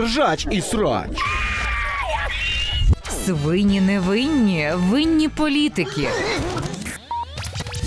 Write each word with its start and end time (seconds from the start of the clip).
ржач 0.00 0.46
і 0.50 0.60
срач. 0.60 1.10
Свині 3.26 3.80
невинні, 3.80 4.70
винні 4.74 5.28
політики. 5.28 6.08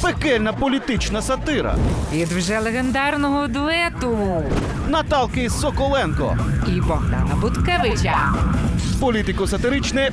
Пекельна 0.01 0.53
політична 0.53 1.21
сатира. 1.21 1.75
Від 2.13 2.27
вже 2.27 2.59
легендарного 2.59 3.47
дуету 3.47 4.43
Наталки 4.87 5.49
Соколенко. 5.49 6.37
і 6.67 6.81
Богдана 6.81 7.35
Буткевича. 7.41 8.33
Політико-сатиричне 8.99 10.11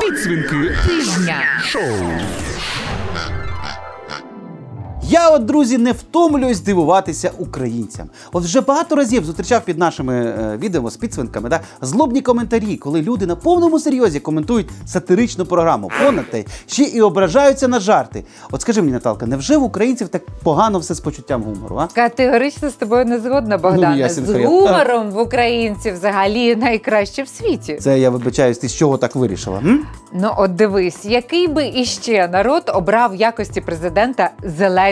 підсвінки 0.00 0.76
Тижня. 0.86 1.42
шоу. 1.64 2.10
Я, 5.10 5.30
от, 5.30 5.44
друзі, 5.44 5.78
не 5.78 5.92
втомлююсь 5.92 6.60
дивуватися 6.60 7.30
українцям. 7.38 8.06
От 8.32 8.44
вже 8.44 8.60
багато 8.60 8.96
разів 8.96 9.24
зустрічав 9.24 9.64
під 9.64 9.78
нашими 9.78 10.14
е, 10.14 10.56
відео 10.62 10.90
з 10.90 10.96
підсвинками 10.96 11.48
да, 11.48 11.60
злобні 11.80 12.20
коментарі, 12.20 12.76
коли 12.76 13.02
люди 13.02 13.26
на 13.26 13.36
повному 13.36 13.78
серйозі 13.78 14.20
коментують 14.20 14.68
сатиричну 14.86 15.44
програму. 15.46 15.90
Понад 16.04 16.30
те, 16.30 16.44
ще 16.66 16.82
і 16.82 17.00
ображаються 17.00 17.68
на 17.68 17.80
жарти. 17.80 18.24
От 18.50 18.60
скажи 18.60 18.80
мені, 18.80 18.92
Наталка, 18.92 19.26
невже 19.26 19.56
в 19.56 19.62
українців 19.62 20.08
так 20.08 20.22
погано 20.42 20.78
все 20.78 20.94
з 20.94 21.00
почуттям 21.00 21.42
гумору? 21.42 21.76
А? 21.76 21.86
Категорично 21.94 22.70
з 22.70 22.72
тобою 22.72 23.04
не 23.04 23.18
згодна, 23.20 23.56
Ну, 23.56 23.62
Богдане. 23.62 24.08
з 24.08 24.18
гумором 24.44 25.10
в 25.10 25.18
українців 25.18 25.94
взагалі 25.94 26.56
найкраще 26.56 27.22
в 27.22 27.28
світі. 27.28 27.74
Це 27.80 27.98
я 27.98 28.10
вибачаюсь, 28.10 28.58
ти 28.58 28.68
з 28.68 28.74
чого 28.74 28.98
так 28.98 29.16
вирішила? 29.16 29.58
М? 29.58 29.86
Ну 30.12 30.30
от 30.38 30.54
дивись, 30.54 31.04
який 31.04 31.48
би 31.48 31.66
іще 31.74 32.28
народ 32.32 32.62
обрав 32.74 33.12
в 33.12 33.14
якості 33.14 33.60
президента 33.60 34.30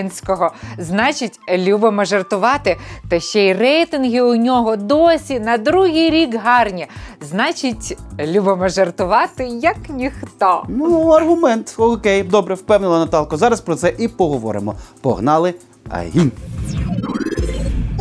Зеленського. 0.08 0.52
Значить, 0.78 1.40
любимо 1.58 2.04
жартувати. 2.04 2.76
Та 3.08 3.20
ще 3.20 3.46
й 3.46 3.52
рейтинги 3.52 4.20
у 4.20 4.36
нього 4.36 4.76
досі 4.76 5.40
на 5.40 5.58
другий 5.58 6.10
рік 6.10 6.34
гарні. 6.34 6.86
Значить, 7.20 7.98
любимо 8.18 8.68
жартувати 8.68 9.44
як 9.44 9.76
ніхто. 9.88 10.64
Ну, 10.68 11.08
аргумент. 11.08 11.74
Окей, 11.78 12.22
добре, 12.22 12.54
впевнила 12.54 12.98
Наталко. 12.98 13.36
Зараз 13.36 13.60
про 13.60 13.76
це 13.76 13.94
і 13.98 14.08
поговоримо. 14.08 14.74
Погнали. 15.00 15.54
Агінь. 15.90 16.32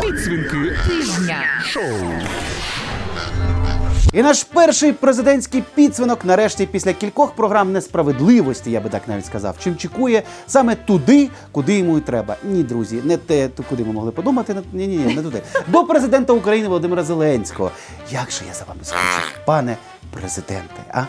Підсвінки 0.01 0.75
Тижня. 0.87 1.37
шоу. 1.63 1.83
І 4.13 4.21
наш 4.21 4.43
перший 4.43 4.93
президентський 4.93 5.63
підсвинок, 5.75 6.25
нарешті, 6.25 6.65
після 6.65 6.93
кількох 6.93 7.31
програм 7.31 7.71
несправедливості, 7.71 8.71
я 8.71 8.81
би 8.81 8.89
так 8.89 9.07
навіть 9.07 9.25
сказав, 9.25 9.55
чим 9.63 9.75
чекує 9.75 10.23
саме 10.47 10.75
туди, 10.75 11.29
куди 11.51 11.77
йому 11.77 11.97
і 11.97 12.01
треба. 12.01 12.35
Ні, 12.43 12.63
друзі, 12.63 13.01
не 13.03 13.17
те, 13.17 13.49
куди 13.69 13.83
ми 13.83 13.91
могли 13.91 14.11
подумати. 14.11 14.55
Ні, 14.73 14.87
ні, 14.87 14.97
ні, 14.97 15.15
не 15.15 15.21
туди. 15.21 15.41
До 15.67 15.83
президента 15.83 16.33
України 16.33 16.67
Володимира 16.67 17.03
Зеленського. 17.03 17.71
Як 18.11 18.31
же 18.31 18.41
я 18.47 18.53
за 18.53 18.65
вами 18.65 18.79
скучив, 18.83 19.39
пане 19.45 19.77
президенте? 20.11 20.81
А? 20.91 21.03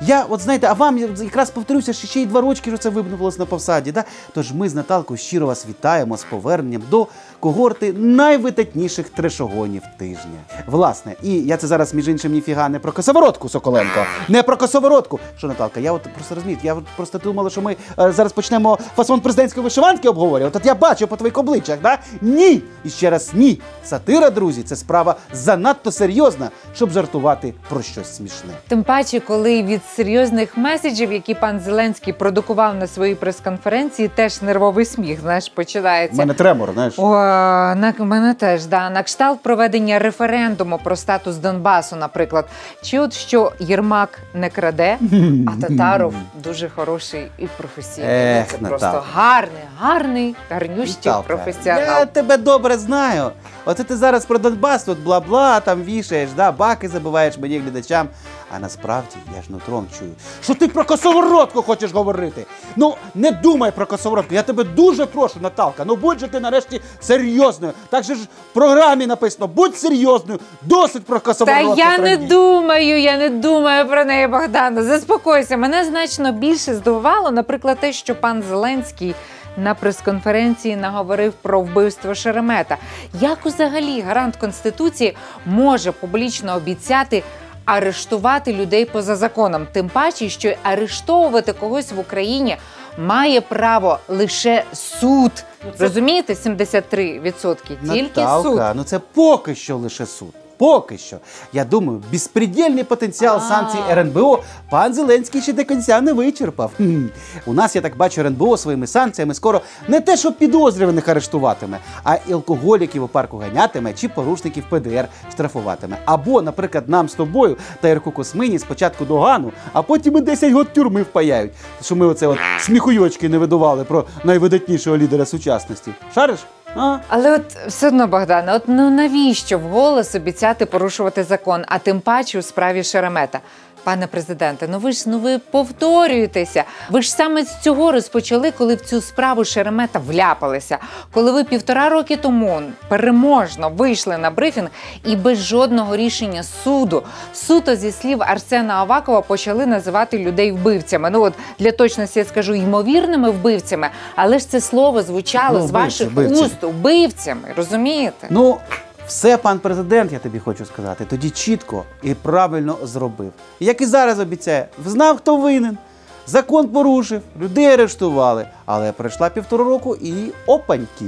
Я, 0.00 0.24
от 0.28 0.40
знаєте, 0.40 0.66
а 0.66 0.72
вам 0.72 0.98
якраз 0.98 1.50
повторюся, 1.50 1.92
що 1.92 2.06
ще 2.06 2.20
й 2.20 2.26
два 2.26 2.40
рочки 2.40 2.70
що 2.70 2.78
це 2.78 2.88
вибнулося 2.88 3.38
на 3.38 3.46
повсаді. 3.46 3.92
Да? 3.92 4.04
Тож 4.34 4.52
ми 4.52 4.68
з 4.68 4.74
Наталкою 4.74 5.18
щиро 5.18 5.46
вас 5.46 5.66
вітаємо 5.68 6.16
з 6.16 6.24
поверненням 6.24 6.82
до 6.90 7.06
когорти 7.42 7.92
найвидатніших 7.92 9.08
трешогонів 9.08 9.82
тижня. 9.98 10.40
Власне, 10.66 11.14
і 11.22 11.34
я 11.34 11.56
це 11.56 11.66
зараз 11.66 11.94
між 11.94 12.08
іншим 12.08 12.32
ніфіга 12.32 12.68
не 12.68 12.78
про 12.78 12.92
косоворотку, 12.92 13.48
Соколенко. 13.48 14.04
Не 14.28 14.42
про 14.42 14.56
косоворотку. 14.56 15.20
Що, 15.38 15.46
Наталка, 15.46 15.80
я 15.80 15.92
от 15.92 16.02
просто 16.02 16.34
розумієте, 16.34 16.66
я 16.66 16.74
от 16.74 16.84
просто 16.96 17.18
думала, 17.18 17.50
що 17.50 17.62
ми 17.62 17.76
е, 17.98 18.12
зараз 18.12 18.32
почнемо 18.32 18.78
фасон 18.96 19.20
президентської 19.20 19.64
вишиванки 19.64 20.08
обговорювати. 20.08 20.58
От 20.58 20.66
я 20.66 20.74
бачу 20.74 21.06
по 21.06 21.16
твоїх 21.16 21.38
обличчях, 21.38 21.78
да? 21.82 21.98
Ні! 22.20 22.62
І 22.84 22.90
ще 22.90 23.10
раз 23.10 23.30
ні. 23.34 23.60
Сатира, 23.84 24.30
друзі, 24.30 24.62
це 24.62 24.76
справа 24.76 25.16
занадто 25.32 25.92
серйозна, 25.92 26.50
щоб 26.74 26.90
жартувати 26.90 27.54
про 27.68 27.82
щось 27.82 28.16
смішне. 28.16 28.50
Тим 28.68 28.82
паче, 28.82 29.20
коли 29.20 29.62
від 29.62 29.80
серйозних 29.96 30.56
меседжів, 30.56 31.12
які 31.12 31.34
пан 31.34 31.60
Зеленський 31.60 32.12
продукував 32.12 32.74
на 32.76 32.86
своїй 32.86 33.14
прес-конференції, 33.14 34.08
теж 34.08 34.42
нервовий 34.42 34.84
сміх, 34.84 35.20
знаєш, 35.20 35.50
У 35.52 35.56
починається. 35.56 36.16
мене 36.16 36.34
тремор, 36.34 36.70
знаєш. 36.74 36.94
О, 36.98 37.31
на 37.74 37.94
мене 37.98 38.34
теж 38.34 38.66
да 38.66 38.90
на 38.90 39.02
кшталт 39.02 39.42
проведення 39.42 39.98
референдуму 39.98 40.80
про 40.84 40.96
статус 40.96 41.36
Донбасу, 41.36 41.96
наприклад. 41.96 42.44
Чи 42.82 42.98
от 42.98 43.12
що 43.12 43.52
Єрмак 43.58 44.18
не 44.34 44.50
краде, 44.50 44.98
а 45.46 45.60
Татаров 45.60 46.14
дуже 46.44 46.68
хороший 46.68 47.30
і 47.38 47.46
професійний. 47.46 48.10
Ех, 48.10 48.46
Ну, 48.52 48.56
це 48.58 48.62
Наталка. 48.62 48.90
просто 48.90 49.04
гарний, 49.14 49.62
гарний, 49.80 50.36
гарнющий 50.50 50.96
Наталка, 51.04 51.22
професіонал. 51.36 51.80
Я 51.98 52.04
тебе 52.06 52.36
добре 52.36 52.78
знаю. 52.78 53.30
Оце 53.64 53.84
ти 53.84 53.96
зараз 53.96 54.24
про 54.24 54.38
Донбас 54.38 54.84
тут 54.84 54.98
бла-бла, 55.04 55.60
там 55.60 55.82
вішаєш, 55.82 56.30
да, 56.36 56.52
баки 56.52 56.88
забиваєш 56.88 57.38
мені 57.38 57.58
глядачам. 57.58 58.08
А 58.56 58.58
насправді 58.58 59.16
я 59.36 59.42
ж 59.42 59.52
нутром 59.52 59.86
чую, 59.98 60.10
що 60.42 60.54
ти 60.54 60.68
про 60.68 60.84
косоворотку 60.84 61.62
хочеш 61.62 61.92
говорити. 61.92 62.46
Ну, 62.76 62.94
не 63.14 63.30
думай 63.30 63.70
про 63.70 63.86
косоворотку. 63.86 64.34
Я 64.34 64.42
тебе 64.42 64.64
дуже 64.64 65.06
прошу, 65.06 65.34
Наталка. 65.40 65.84
Ну 65.86 65.96
будь 65.96 66.18
же 66.20 66.28
ти 66.28 66.40
нарешті 66.40 66.80
серйозною. 67.00 67.72
Так 67.90 68.04
же 68.04 68.14
ж 68.14 68.20
в 68.22 68.54
програмі 68.54 69.06
написано, 69.06 69.46
будь 69.46 69.76
серйозною, 69.78 70.40
досить 70.62 71.04
про 71.04 71.18
Та 71.18 71.24
косоворотку. 71.24 71.78
я 71.78 71.98
не 71.98 72.16
думаю, 72.16 73.00
я 73.00 73.16
не 73.18 73.28
думаю 73.30 73.88
про 73.88 74.04
неї, 74.04 74.26
Богдана. 74.26 74.82
Заспокойся. 74.82 75.56
Мене 75.56 75.84
значно 75.84 76.32
більше 76.32 76.74
здивувало, 76.74 77.30
наприклад, 77.30 77.78
те, 77.80 77.92
що 77.92 78.14
пан 78.14 78.42
Зеленський. 78.42 79.14
На 79.56 79.74
прес-конференції 79.74 80.76
наговорив 80.76 81.32
про 81.32 81.60
вбивство 81.60 82.14
Шеремета. 82.14 82.76
Як 83.20 83.46
взагалі 83.46 84.00
гарант 84.00 84.36
конституції 84.36 85.16
може 85.46 85.92
публічно 85.92 86.54
обіцяти 86.56 87.22
арештувати 87.64 88.52
людей 88.52 88.84
поза 88.84 89.16
законом? 89.16 89.66
Тим 89.72 89.88
паче, 89.88 90.28
що 90.28 90.54
арештовувати 90.62 91.52
когось 91.52 91.92
в 91.92 91.98
Україні 91.98 92.56
має 92.98 93.40
право 93.40 93.98
лише 94.08 94.64
суд. 94.72 95.32
Розумієте, 95.78 96.32
73% 96.32 97.56
тільки 97.92 98.20
Наталка, 98.20 98.68
суд. 98.68 98.76
ну 98.76 98.84
це 98.84 98.98
поки 98.98 99.54
що 99.54 99.76
лише 99.76 100.06
суд. 100.06 100.34
Поки 100.56 100.98
що. 100.98 101.16
Я 101.52 101.64
думаю, 101.64 102.02
безпредельний 102.12 102.84
потенціал 102.84 103.40
санкцій 103.40 103.78
РНБО 103.90 104.42
пан 104.70 104.94
Зеленський 104.94 105.42
ще 105.42 105.52
до 105.52 105.64
кінця 105.64 106.00
не 106.00 106.12
вичерпав. 106.12 106.72
Хм. 106.76 107.04
У 107.46 107.52
нас, 107.52 107.76
я 107.76 107.82
так 107.82 107.96
бачу, 107.96 108.20
РНБО 108.20 108.56
своїми 108.56 108.86
санкціями 108.86 109.34
скоро 109.34 109.60
не 109.88 110.00
те, 110.00 110.16
що 110.16 110.32
підозрюваних 110.32 111.08
арештуватиме, 111.08 111.78
а 112.04 112.16
і 112.28 112.32
алкоголіків 112.32 113.02
у 113.04 113.08
парку 113.08 113.38
ганятиме 113.38 113.92
чи 113.92 114.08
порушників 114.08 114.64
ПДР 114.70 115.08
штрафуватиме. 115.32 115.96
Або, 116.04 116.42
наприклад, 116.42 116.88
нам 116.88 117.08
з 117.08 117.14
тобою 117.14 117.56
та 117.80 117.88
Ірку 117.88 118.10
Космині 118.10 118.58
спочатку 118.58 119.04
догану, 119.04 119.52
а 119.72 119.82
потім 119.82 120.16
і 120.16 120.20
10 120.20 120.52
год 120.52 120.72
тюрми 120.72 121.02
впаяють. 121.02 121.52
Що 121.82 121.96
ми 121.96 122.06
оце 122.06 122.26
от 122.26 122.38
сміхуйочки 122.60 123.28
не 123.28 123.38
видували 123.38 123.84
про 123.84 124.04
найвидатнішого 124.24 124.96
лідера 124.96 125.26
сучасності. 125.26 125.90
Шариш? 126.14 126.38
А? 126.76 126.98
Але 127.08 127.34
от 127.34 127.52
все 127.66 127.88
одно, 127.88 128.06
Богдане, 128.06 128.54
от 128.54 128.62
ну 128.66 128.90
навіщо 128.90 129.58
вголос 129.58 130.14
обіцяти 130.14 130.66
порушувати 130.66 131.24
закон, 131.24 131.64
а 131.68 131.78
тим 131.78 132.00
паче 132.00 132.38
у 132.38 132.42
справі 132.42 132.84
Шеремета? 132.84 133.40
Пане 133.84 134.06
президенте, 134.06 134.68
ну 134.68 134.78
ви 134.78 134.92
ж 134.92 135.04
ну 135.06 135.18
ви 135.18 135.38
повторюєтеся. 135.38 136.64
Ви 136.90 137.02
ж 137.02 137.12
саме 137.12 137.42
з 137.44 137.58
цього 137.60 137.92
розпочали, 137.92 138.50
коли 138.50 138.74
в 138.74 138.80
цю 138.80 139.00
справу 139.00 139.44
Шеремета 139.44 139.98
вляпалися. 139.98 140.78
Коли 141.12 141.32
ви 141.32 141.44
півтора 141.44 141.88
роки 141.88 142.16
тому 142.16 142.62
переможно 142.88 143.68
вийшли 143.70 144.18
на 144.18 144.30
брифінг 144.30 144.68
і 145.04 145.16
без 145.16 145.38
жодного 145.38 145.96
рішення 145.96 146.42
суду, 146.42 147.02
суто 147.34 147.76
зі 147.76 147.92
слів 147.92 148.22
Арсена 148.22 148.74
Авакова 148.74 149.20
почали 149.20 149.66
називати 149.66 150.18
людей 150.18 150.52
вбивцями. 150.52 151.10
Ну 151.10 151.22
от 151.22 151.34
для 151.58 151.72
точності 151.72 152.18
я 152.18 152.24
скажу 152.24 152.54
ймовірними 152.54 153.30
вбивцями, 153.30 153.88
але 154.16 154.38
ж 154.38 154.48
це 154.48 154.60
слово 154.60 155.02
звучало 155.02 155.58
Ну, 155.58 155.66
з 155.66 155.70
ваших 155.70 156.10
вбивці. 156.10 156.42
уст 156.44 156.64
убивцями, 156.64 157.48
розумієте? 157.56 158.26
Ну, 158.30 158.58
все, 159.06 159.36
пан 159.36 159.58
президент, 159.58 160.12
я 160.12 160.18
тобі 160.18 160.38
хочу 160.38 160.64
сказати, 160.64 161.04
тоді 161.10 161.30
чітко 161.30 161.84
і 162.02 162.14
правильно 162.14 162.76
зробив. 162.82 163.32
Як 163.60 163.80
і 163.80 163.86
зараз 163.86 164.20
обіцяє, 164.20 164.68
знав, 164.86 165.16
хто 165.16 165.36
винен. 165.36 165.78
Закон 166.26 166.68
порушив, 166.68 167.22
людей 167.40 167.66
арештували, 167.66 168.46
але 168.66 168.92
пройшла 168.92 169.28
півтора 169.28 169.64
року 169.64 169.96
і 169.96 170.12
опаньки. 170.46 171.04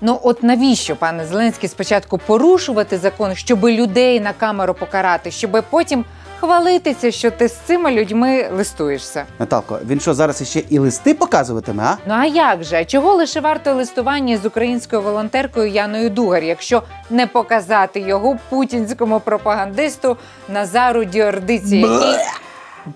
Ну 0.00 0.20
от 0.22 0.42
навіщо, 0.42 0.96
пане 0.96 1.26
Зеленський, 1.26 1.68
спочатку 1.68 2.18
порушувати 2.18 2.98
закон, 2.98 3.34
щоб 3.34 3.64
людей 3.64 4.20
на 4.20 4.32
камеру 4.32 4.74
покарати, 4.74 5.30
щоб 5.30 5.64
потім 5.70 6.04
хвалитися, 6.44 7.10
що 7.10 7.30
ти 7.30 7.48
з 7.48 7.52
цими 7.52 7.90
людьми 7.90 8.48
листуєшся. 8.56 9.24
Наталко, 9.38 9.78
він 9.86 10.00
що 10.00 10.14
зараз 10.14 10.40
іще 10.42 10.62
і 10.70 10.78
листи 10.78 11.14
показуватиме, 11.14 11.82
а? 11.84 11.96
Ну 12.06 12.14
а 12.14 12.24
як 12.24 12.64
же? 12.64 12.84
Чого 12.84 13.14
лише 13.14 13.40
варто 13.40 13.74
листування 13.74 14.38
з 14.38 14.46
українською 14.46 15.02
волонтеркою 15.02 15.70
Яною 15.70 16.10
Дугар, 16.10 16.44
якщо 16.44 16.82
не 17.10 17.26
показати 17.26 18.00
його 18.00 18.38
путінському 18.48 19.20
пропагандисту 19.20 20.16
Назару 20.48 21.04
Діордиці, 21.04 21.76
який, 21.76 22.16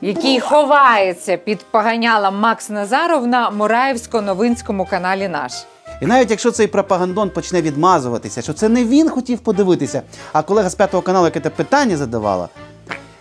який 0.00 0.40
ховається 0.40 1.36
під 1.36 1.58
поганялом 1.70 2.40
Макс 2.40 2.70
Назаров 2.70 3.26
на 3.26 3.50
Мураївсько-новинському 3.50 4.90
каналі 4.90 5.28
наш? 5.28 5.52
І 6.02 6.06
навіть 6.06 6.30
якщо 6.30 6.50
цей 6.50 6.66
пропагандон 6.66 7.30
почне 7.30 7.62
відмазуватися, 7.62 8.42
що 8.42 8.52
це 8.52 8.68
не 8.68 8.84
він 8.84 9.10
хотів 9.10 9.38
подивитися, 9.38 10.02
а 10.32 10.42
колега 10.42 10.70
з 10.70 10.74
п'ятого 10.74 11.02
каналу, 11.02 11.24
яке 11.24 11.40
те 11.40 11.50
питання 11.50 11.96
задавала. 11.96 12.48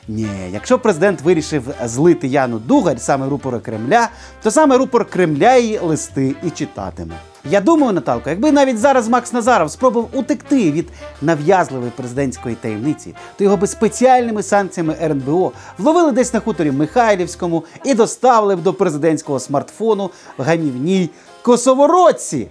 Ні, 0.07 0.27
якщо 0.53 0.79
президент 0.79 1.21
вирішив 1.21 1.63
злити 1.85 2.27
Яну 2.27 2.59
Дугарь, 2.59 2.97
саме 2.97 3.29
рупора 3.29 3.59
Кремля, 3.59 4.09
то 4.43 4.51
саме 4.51 4.77
рупор 4.77 5.05
Кремля 5.05 5.55
її 5.55 5.79
листи 5.79 6.35
і 6.43 6.49
читатиме. 6.49 7.15
Я 7.49 7.61
думаю, 7.61 7.93
Наталко, 7.93 8.29
якби 8.29 8.51
навіть 8.51 8.77
зараз 8.77 9.09
Макс 9.09 9.33
Назаров 9.33 9.71
спробував 9.71 10.09
утекти 10.13 10.71
від 10.71 10.87
нав'язливої 11.21 11.91
президентської 11.95 12.55
таємниці, 12.55 13.15
то 13.37 13.43
його 13.43 13.57
би 13.57 13.67
спеціальними 13.67 14.43
санкціями 14.43 14.95
РНБО 15.01 15.51
вловили 15.77 16.11
десь 16.11 16.33
на 16.33 16.39
хуторі 16.39 16.71
Михайлівському 16.71 17.63
і 17.83 17.93
доставили 17.93 18.55
б 18.55 18.63
до 18.63 18.73
президентського 18.73 19.39
смартфону 19.39 20.09
в 20.37 20.43
гамівній 20.43 21.09
косовородці. 21.41 22.47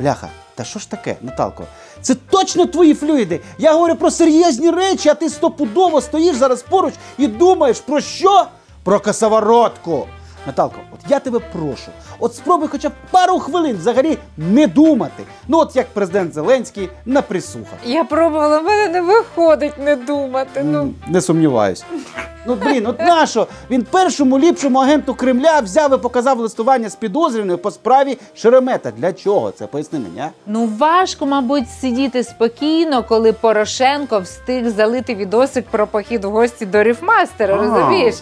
Бляха, 0.00 0.28
та 0.56 0.64
що 0.64 0.78
ж 0.78 0.90
таке, 0.90 1.16
Наталко? 1.22 1.64
Це 2.02 2.14
точно 2.14 2.66
твої 2.66 2.94
флюїди. 2.94 3.40
Я 3.58 3.72
говорю 3.72 3.94
про 3.96 4.10
серйозні 4.10 4.70
речі, 4.70 5.08
а 5.08 5.14
ти 5.14 5.30
стопудово 5.30 6.00
стоїш 6.00 6.36
зараз 6.36 6.62
поруч 6.62 6.94
і 7.18 7.26
думаєш 7.26 7.80
про 7.80 8.00
що? 8.00 8.46
Про 8.84 9.00
косоворотку. 9.00 10.06
Наталко, 10.46 10.76
от 10.92 11.10
я 11.10 11.18
тебе 11.20 11.40
прошу, 11.40 11.90
от 12.20 12.34
спробуй 12.34 12.68
хоча 12.68 12.88
б 12.88 12.92
пару 13.10 13.38
хвилин 13.38 13.76
взагалі 13.76 14.18
не 14.36 14.66
думати. 14.66 15.22
Ну, 15.48 15.58
от 15.58 15.76
як 15.76 15.86
президент 15.86 16.34
Зеленський 16.34 16.88
на 17.06 17.22
присухах. 17.22 17.78
Я 17.84 18.04
пробувала, 18.04 18.58
в 18.58 18.64
мене 18.64 18.88
не 18.88 19.00
виходить 19.00 19.78
не 19.78 19.96
думати. 19.96 20.62
Ну 20.64 20.92
Не 21.08 21.20
сумніваюсь. 21.20 21.84
Ну 22.48 22.54
блін, 22.54 22.86
от 22.86 22.98
нащо? 23.00 23.46
Він 23.70 23.82
першому 23.82 24.38
ліпшому 24.38 24.78
агенту 24.78 25.14
Кремля 25.14 25.60
взяв 25.60 25.94
і 25.94 25.98
показав 25.98 26.38
листування 26.38 26.88
з 26.88 26.94
підозрюваною 26.96 27.58
по 27.58 27.70
справі 27.70 28.18
Шеремета. 28.34 28.90
Для 28.90 29.12
чого? 29.12 29.50
Це 29.50 29.66
поясни 29.66 29.98
мені, 29.98 30.20
а? 30.20 30.28
Ну 30.46 30.70
важко, 30.78 31.26
мабуть, 31.26 31.70
сидіти 31.80 32.24
спокійно, 32.24 33.02
коли 33.04 33.32
Порошенко 33.32 34.18
встиг 34.20 34.68
залити 34.68 35.14
відосик 35.14 35.66
про 35.70 35.86
похід 35.86 36.24
в 36.24 36.30
гості 36.30 36.66
до 36.66 36.82
рифмастера, 36.82 37.54
А. 37.54 37.58
розумієш? 37.58 38.14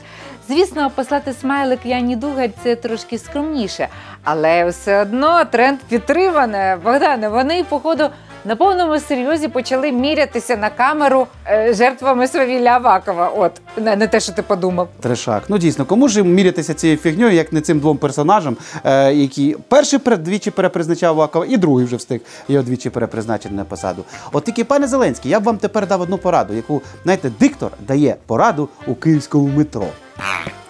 Звісно, 0.49 0.91
послати 0.91 1.32
смайлик 1.32 1.81
Яні 1.85 2.17
Дугарь 2.17 2.50
це 2.62 2.76
трошки 2.76 3.19
скромніше, 3.19 3.88
але 4.25 4.69
все 4.69 5.03
одно 5.03 5.44
тренд 5.44 5.79
підтримане. 5.88 6.79
Богдане, 6.85 7.29
вони, 7.29 7.65
походу, 7.69 8.05
на 8.44 8.56
повному 8.56 8.99
серйозі 8.99 9.49
почали 9.49 9.93
мірятися 9.93 10.56
на 10.56 10.71
камеру 10.71 11.26
е, 11.47 11.75
жертвами 11.75 12.29
свавілля 12.29 12.69
Авакова. 12.69 13.29
От, 13.29 13.53
не, 13.76 13.97
не 13.97 14.06
те, 14.06 14.21
що 14.21 14.32
ти 14.32 14.43
подумав. 14.43 14.88
Трешак. 15.00 15.43
Ну 15.49 15.59
дійсно, 15.59 15.85
кому 15.85 16.09
ж 16.09 16.23
мірятися 16.23 16.75
цією 16.75 16.99
фігньою, 16.99 17.32
як 17.32 17.53
не 17.53 17.61
цим 17.61 17.79
двом 17.81 17.99
персонажам, 17.99 18.56
е, 18.85 19.12
які 19.12 19.56
перший 19.69 19.99
двічі 19.99 20.50
перепризначав 20.50 21.11
Авакова, 21.11 21.47
і 21.49 21.56
другий 21.56 21.87
вже 21.87 21.97
встиг 21.97 22.21
його 22.49 22.65
двічі 22.65 22.91
перепризначити 22.91 23.55
на 23.55 23.65
посаду. 23.65 24.05
От 24.32 24.44
тільки, 24.44 24.65
пане 24.65 24.87
Зеленський, 24.87 25.31
я 25.31 25.41
б 25.41 25.44
вам 25.44 25.56
тепер 25.56 25.87
дав 25.87 26.00
одну 26.00 26.19
пораду, 26.19 26.55
яку, 26.55 26.82
знаєте, 27.03 27.31
диктор 27.41 27.71
дає 27.81 28.17
пораду 28.26 28.69
у 28.87 28.94
київському 28.94 29.49
метро. 29.56 29.87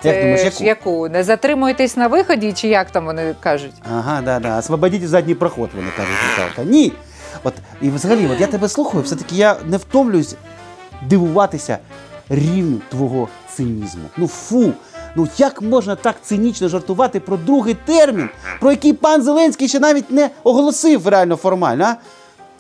Як 0.05 0.21
думаєш, 0.21 0.45
яку? 0.45 0.57
ж 0.59 0.65
яку? 0.65 1.09
Не 1.09 1.23
затримуйтесь 1.25 1.97
на 1.97 2.07
виході, 2.07 2.53
чи 2.53 2.69
як 2.69 2.91
там 2.91 3.05
вони 3.05 3.35
кажуть? 3.41 3.73
Ага, 3.95 4.23
да, 4.25 4.39
да. 4.39 4.59
Освободіть 4.59 5.09
задній 5.09 5.35
проход, 5.35 5.71
вони 5.77 5.89
кажуть, 5.97 6.15
Наталка. 6.31 6.71
Ні. 6.71 6.93
От 7.45 7.55
і 7.83 7.91
взагалі, 7.91 8.29
от 8.33 8.41
я 8.41 8.47
тебе 8.47 8.69
слухаю, 8.69 9.05
все-таки 9.05 9.37
я 9.37 9.57
не 9.67 9.77
втомлююсь 9.77 10.35
дивуватися 11.09 11.79
рівню 12.29 12.81
твого 12.91 13.29
цинізму. 13.55 14.05
Ну 14.17 14.29
фу. 14.29 14.73
Ну 15.17 15.29
як 15.39 15.63
можна 15.63 15.97
так 15.97 16.17
цинічно 16.23 16.69
жартувати 16.69 17.21
про 17.21 17.37
другий 17.37 17.77
термін, 17.85 18.29
про 18.61 18.71
який 18.71 18.93
пан 18.93 19.23
Зеленський 19.23 19.69
ще 19.69 19.81
навіть 19.81 20.11
не 20.11 20.31
оголосив 20.45 21.09
реально 21.09 21.37
формально? 21.37 21.85
А? 21.85 21.97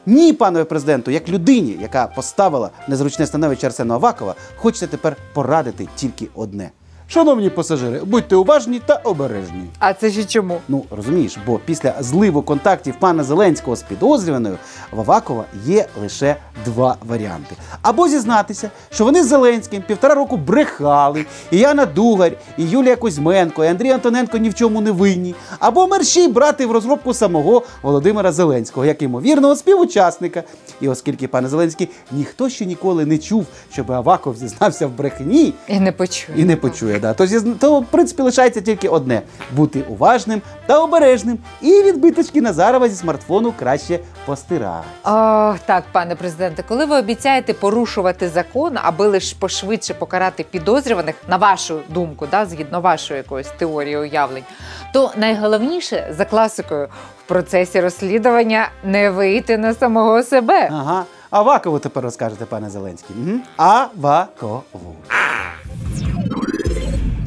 Ні, 0.06 0.32
панове 0.32 0.64
президенту, 0.64 1.11
як 1.11 1.29
людині, 1.29 1.76
яка 1.81 2.06
поставила 2.06 2.70
незручне 2.88 3.26
становище 3.26 3.67
Арсена 3.67 3.94
Авакова, 3.94 4.35
хочеться 4.56 4.87
тепер 4.87 5.17
порадити 5.35 5.88
тільки 5.96 6.29
одне. 6.35 6.70
Шановні 7.14 7.50
пасажири, 7.50 8.00
будьте 8.05 8.37
уважні 8.37 8.81
та 8.87 8.94
обережні. 9.05 9.64
А 9.78 9.94
це 9.94 10.11
ще 10.11 10.25
чому? 10.25 10.61
Ну 10.69 10.84
розумієш, 10.90 11.38
бо 11.46 11.61
після 11.64 11.94
зливу 12.00 12.43
контактів 12.43 12.94
пана 13.00 13.25
Зеленського 13.25 13.76
з 13.76 13.82
підозрюваною 13.82 14.58
в 14.93 15.00
Авакова 15.00 15.44
є 15.64 15.87
лише 16.02 16.37
два 16.64 16.96
варіанти: 17.08 17.56
або 17.82 18.08
зізнатися, 18.08 18.70
що 18.90 19.05
вони 19.05 19.22
з 19.22 19.26
Зеленським 19.26 19.82
півтора 19.82 20.14
року 20.14 20.37
брехали, 20.37 21.25
і 21.50 21.58
Яна 21.58 21.87
Дугарь, 21.87 22.32
і 22.58 22.64
Юлія 22.64 22.96
Кузьменко, 22.96 23.64
і 23.64 23.69
Андрій 23.69 23.90
Антоненко 23.90 24.38
ні 24.38 24.49
в 24.49 24.55
чому 24.55 24.81
не 24.81 24.90
винні, 24.90 25.34
або 25.58 25.87
мерщій 25.87 26.28
брати 26.28 26.67
в 26.67 26.72
розробку 26.72 27.14
самого 27.14 27.62
Володимира 27.82 28.32
Зеленського, 28.32 28.87
як 28.87 29.02
ймовірного 29.02 29.56
співучасника. 29.56 30.43
І 30.81 30.88
оскільки, 30.88 31.28
пане 31.28 31.49
Зеленський, 31.49 31.88
ніхто 32.12 32.49
ще 32.49 32.67
ніколи 32.67 33.06
не 33.06 33.19
чув, 33.19 33.46
щоб 33.72 33.93
Аваков 33.93 34.37
зізнався 34.37 34.87
в 34.87 34.90
брехні, 34.90 35.55
І 35.69 35.81
не 35.81 35.93
почую. 35.93 36.38
і 36.38 36.44
не 36.44 36.56
почує. 36.56 37.00
Да. 37.05 37.15
То, 37.15 37.25
зізн- 37.25 37.59
то, 37.59 37.81
в 37.81 37.87
принципі, 37.87 38.23
лишається 38.23 38.61
тільки 38.61 38.89
одне: 38.89 39.23
бути 39.53 39.83
уважним 39.89 40.43
та 40.67 40.79
обережним. 40.81 41.39
І 41.61 41.83
відбиточки 41.83 42.41
Назарова 42.41 42.89
зі 42.89 42.97
смартфону 42.97 43.53
краще 43.59 43.99
постирати. 44.27 44.87
Ох, 45.05 45.59
так, 45.59 45.85
пане 45.93 46.17
президенте, 46.17 46.65
коли 46.69 46.85
ви 46.85 46.99
обіцяєте 46.99 47.55
порушувати 47.55 48.29
закон, 48.29 48.79
аби 48.83 49.06
лише 49.06 49.37
пошвидше 49.37 49.95
покарати 49.95 50.45
підозрюваних, 50.51 51.15
на 51.29 51.37
вашу 51.37 51.81
думку, 51.89 52.27
да, 52.31 52.47
згідно 52.47 52.81
вашої 52.81 53.19
якоїсь 53.19 53.49
теорії 53.59 53.97
уявлень, 53.97 54.45
то 54.93 55.11
найголовніше 55.17 56.15
за 56.17 56.25
класикою 56.25 56.89
в 57.25 57.29
процесі 57.29 57.81
розслідування 57.81 58.69
не 58.85 59.11
вийти 59.11 59.59
на 59.59 59.75
самого 59.75 60.23
себе. 60.23 60.69
Ага. 60.73 61.05
Авакову 61.31 61.79
тепер 61.79 62.03
розкажете, 62.05 62.45
пане 62.45 62.71
Зеленський. 62.71 63.17
Угу. 63.23 63.39
Авакову. 63.56 64.62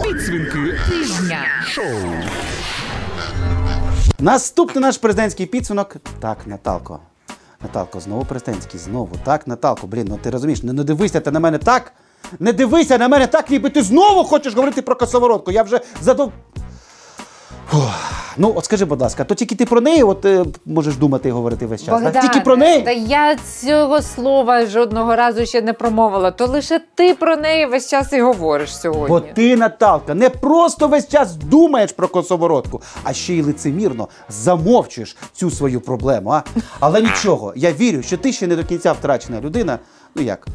Підсвінки 0.03 0.79
Тижня. 0.89 1.39
шоу. 1.67 1.85
Наступний 4.19 4.81
наш 4.81 4.97
президентський 4.97 5.45
підсунок. 5.45 5.95
Так, 6.19 6.37
Наталко. 6.45 6.99
Наталко, 7.61 7.99
знову 7.99 8.25
президентський, 8.25 8.79
знову. 8.79 9.09
Так, 9.23 9.47
Наталко, 9.47 9.87
блін, 9.87 10.07
ну 10.09 10.17
ти 10.23 10.29
розумієш, 10.29 10.63
не, 10.63 10.73
не 10.73 10.83
дивися 10.83 11.19
ти 11.19 11.31
на 11.31 11.39
мене 11.39 11.57
так. 11.57 11.91
Не 12.39 12.53
дивися 12.53 12.97
на 12.97 13.07
мене 13.07 13.27
так, 13.27 13.49
ніби 13.49 13.69
ти 13.69 13.83
знову 13.83 14.23
хочеш 14.23 14.53
говорити 14.53 14.81
про 14.81 14.95
косоворотку. 14.95 15.51
Я 15.51 15.63
вже 15.63 15.79
задов. 16.01 16.31
Фух. 17.69 18.16
Ну, 18.37 18.53
от 18.55 18.65
скажи, 18.65 18.85
будь 18.85 19.01
ласка, 19.01 19.23
то 19.23 19.35
тільки 19.35 19.55
ти 19.55 19.65
про 19.65 19.81
неї 19.81 20.03
от, 20.03 20.25
е, 20.25 20.45
можеш 20.65 20.95
думати 20.95 21.29
і 21.29 21.31
говорити 21.31 21.65
весь 21.65 21.83
час. 21.83 22.01
так? 22.01 22.21
Тільки 22.21 22.39
про 22.39 22.57
неї? 22.57 22.81
Та 22.81 22.91
я 22.91 23.35
цього 23.35 24.01
слова 24.01 24.65
жодного 24.65 25.15
разу 25.15 25.45
ще 25.45 25.61
не 25.61 25.73
промовила. 25.73 26.31
То 26.31 26.45
лише 26.45 26.79
ти 26.95 27.13
про 27.13 27.35
неї 27.35 27.65
весь 27.65 27.89
час 27.89 28.13
і 28.13 28.21
говориш 28.21 28.77
сьогодні. 28.77 29.07
Бо 29.07 29.19
ти, 29.19 29.55
Наталка, 29.55 30.13
не 30.13 30.29
просто 30.29 30.87
весь 30.87 31.07
час 31.07 31.35
думаєш 31.35 31.91
про 31.91 32.07
косоворотку, 32.07 32.81
а 33.03 33.13
ще 33.13 33.33
й 33.33 33.41
лицемірно 33.41 34.07
замовчуєш 34.29 35.17
цю 35.33 35.51
свою 35.51 35.81
проблему. 35.81 36.29
А? 36.29 36.43
Але 36.79 37.01
нічого, 37.01 37.53
я 37.55 37.71
вірю, 37.73 38.01
що 38.01 38.17
ти 38.17 38.33
ще 38.33 38.47
не 38.47 38.55
до 38.55 38.63
кінця 38.63 38.91
втрачена 38.91 39.41
людина. 39.41 39.79
Ну 40.15 40.23
як? 40.23 40.47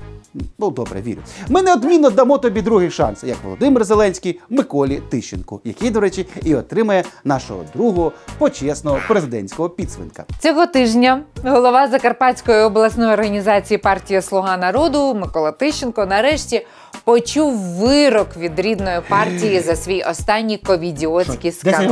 Ну, 0.59 0.71
добре, 0.71 1.03
вірю. 1.03 1.21
Ми 1.49 1.63
неодмінно 1.63 2.11
дамо 2.11 2.39
тобі 2.39 2.63
другий 2.63 2.91
шанс, 2.91 3.25
як 3.25 3.37
Володимир 3.45 3.85
Зеленський 3.85 4.41
Миколі 4.51 5.03
Тищенку, 5.09 5.61
який, 5.65 5.91
до 5.91 6.01
речі, 6.01 6.27
і 6.45 6.55
отримає 6.55 7.05
нашого 7.25 7.65
другого 7.75 8.13
почесного 8.39 8.99
президентського 9.09 9.69
підсвинка. 9.69 10.25
Цього 10.39 10.67
тижня 10.67 11.23
голова 11.45 11.89
Закарпатської 11.89 12.63
обласної 12.63 13.13
організації 13.13 13.79
партія 13.79 14.23
Слуга 14.23 14.57
народу 14.57 15.15
Микола 15.15 15.53
Тищенко 15.53 16.07
нарешті 16.07 16.67
почув 17.05 17.57
вирок 17.59 18.37
від 18.37 18.61
рідної 18.61 19.01
партії 19.09 19.61
за 19.61 19.77
свій 19.77 20.03
останній 20.03 20.59
ковідіотський 20.59 21.53
скандал. 21.53 21.89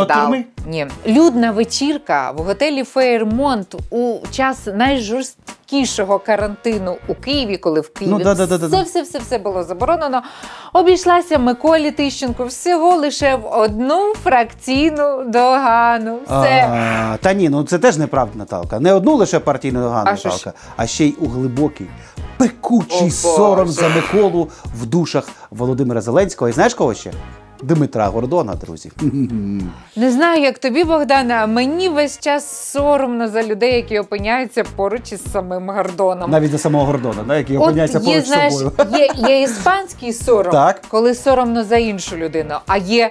Ні, 0.67 0.87
людна 1.07 1.51
вечірка 1.51 2.31
в 2.31 2.37
готелі 2.43 2.85
Фейермонт 2.85 3.75
у 3.91 4.19
час 4.31 4.59
найжорсткішого 4.75 6.19
карантину 6.19 6.97
у 7.09 7.15
Києві, 7.15 7.57
коли 7.57 7.81
в 7.81 7.93
Києві 7.93 8.13
Ну, 8.13 8.19
все, 8.69 8.83
все, 8.83 9.03
все, 9.03 9.19
все 9.19 9.39
було 9.39 9.63
заборонено. 9.65 10.23
Обійшлася 10.73 11.39
Миколі 11.39 11.91
Тищенку 11.91 12.45
всього 12.45 12.97
лише 12.97 13.37
в 13.37 13.47
одну 13.47 14.15
фракційну 14.25 15.25
догану. 15.27 16.19
Все. 16.27 16.69
А, 16.71 17.17
та 17.17 17.33
ні, 17.33 17.49
ну 17.49 17.65
це 17.65 17.79
теж 17.79 17.97
неправда, 17.97 18.39
Наталка. 18.39 18.81
Не 18.81 18.93
одну 18.93 19.17
лише 19.17 19.41
партійну 19.41 19.81
догану? 19.81 20.11
Наталка, 20.11 20.53
а 20.77 20.87
ще 20.87 21.05
й 21.05 21.15
у 21.21 21.27
глибокий, 21.27 21.87
пекучий 22.41 22.99
О, 22.99 23.03
Боже. 23.03 23.11
сором 23.11 23.69
за 23.69 23.89
Миколу 23.89 24.49
в 24.81 24.87
душах 24.87 25.29
Володимира 25.51 26.01
Зеленського. 26.01 26.49
І 26.49 26.53
знаєш 26.53 26.75
кого 26.75 26.95
ще? 26.95 27.13
Дмитра 27.63 28.07
Гордона, 28.09 28.55
друзі. 28.55 28.91
Не 29.97 30.11
знаю, 30.11 30.43
як 30.43 30.59
тобі, 30.59 30.85
Богдане, 30.85 31.35
а 31.35 31.47
мені 31.47 31.89
весь 31.89 32.19
час 32.21 32.71
соромно 32.73 33.29
за 33.29 33.43
людей, 33.43 33.75
які 33.77 33.99
опиняються 33.99 34.65
поруч 34.77 35.13
із 35.13 35.33
самим 35.33 35.71
Гордоном. 35.71 36.31
Навіть 36.31 36.51
за 36.51 36.59
самого 36.59 36.85
Гордона, 36.85 37.23
да, 37.29 37.37
який 37.37 37.57
От 37.57 37.63
опиняється 37.63 37.99
є, 37.99 38.05
поруч 38.05 38.25
з 38.53 38.59
собою. 38.59 38.73
є, 38.99 39.09
є 39.29 39.43
іспанський 39.43 40.13
сором, 40.13 40.53
Так. 40.53 40.81
коли 40.89 41.15
соромно 41.15 41.65
за 41.65 41.77
іншу 41.77 42.17
людину, 42.17 42.55
а 42.67 42.77
є 42.77 43.11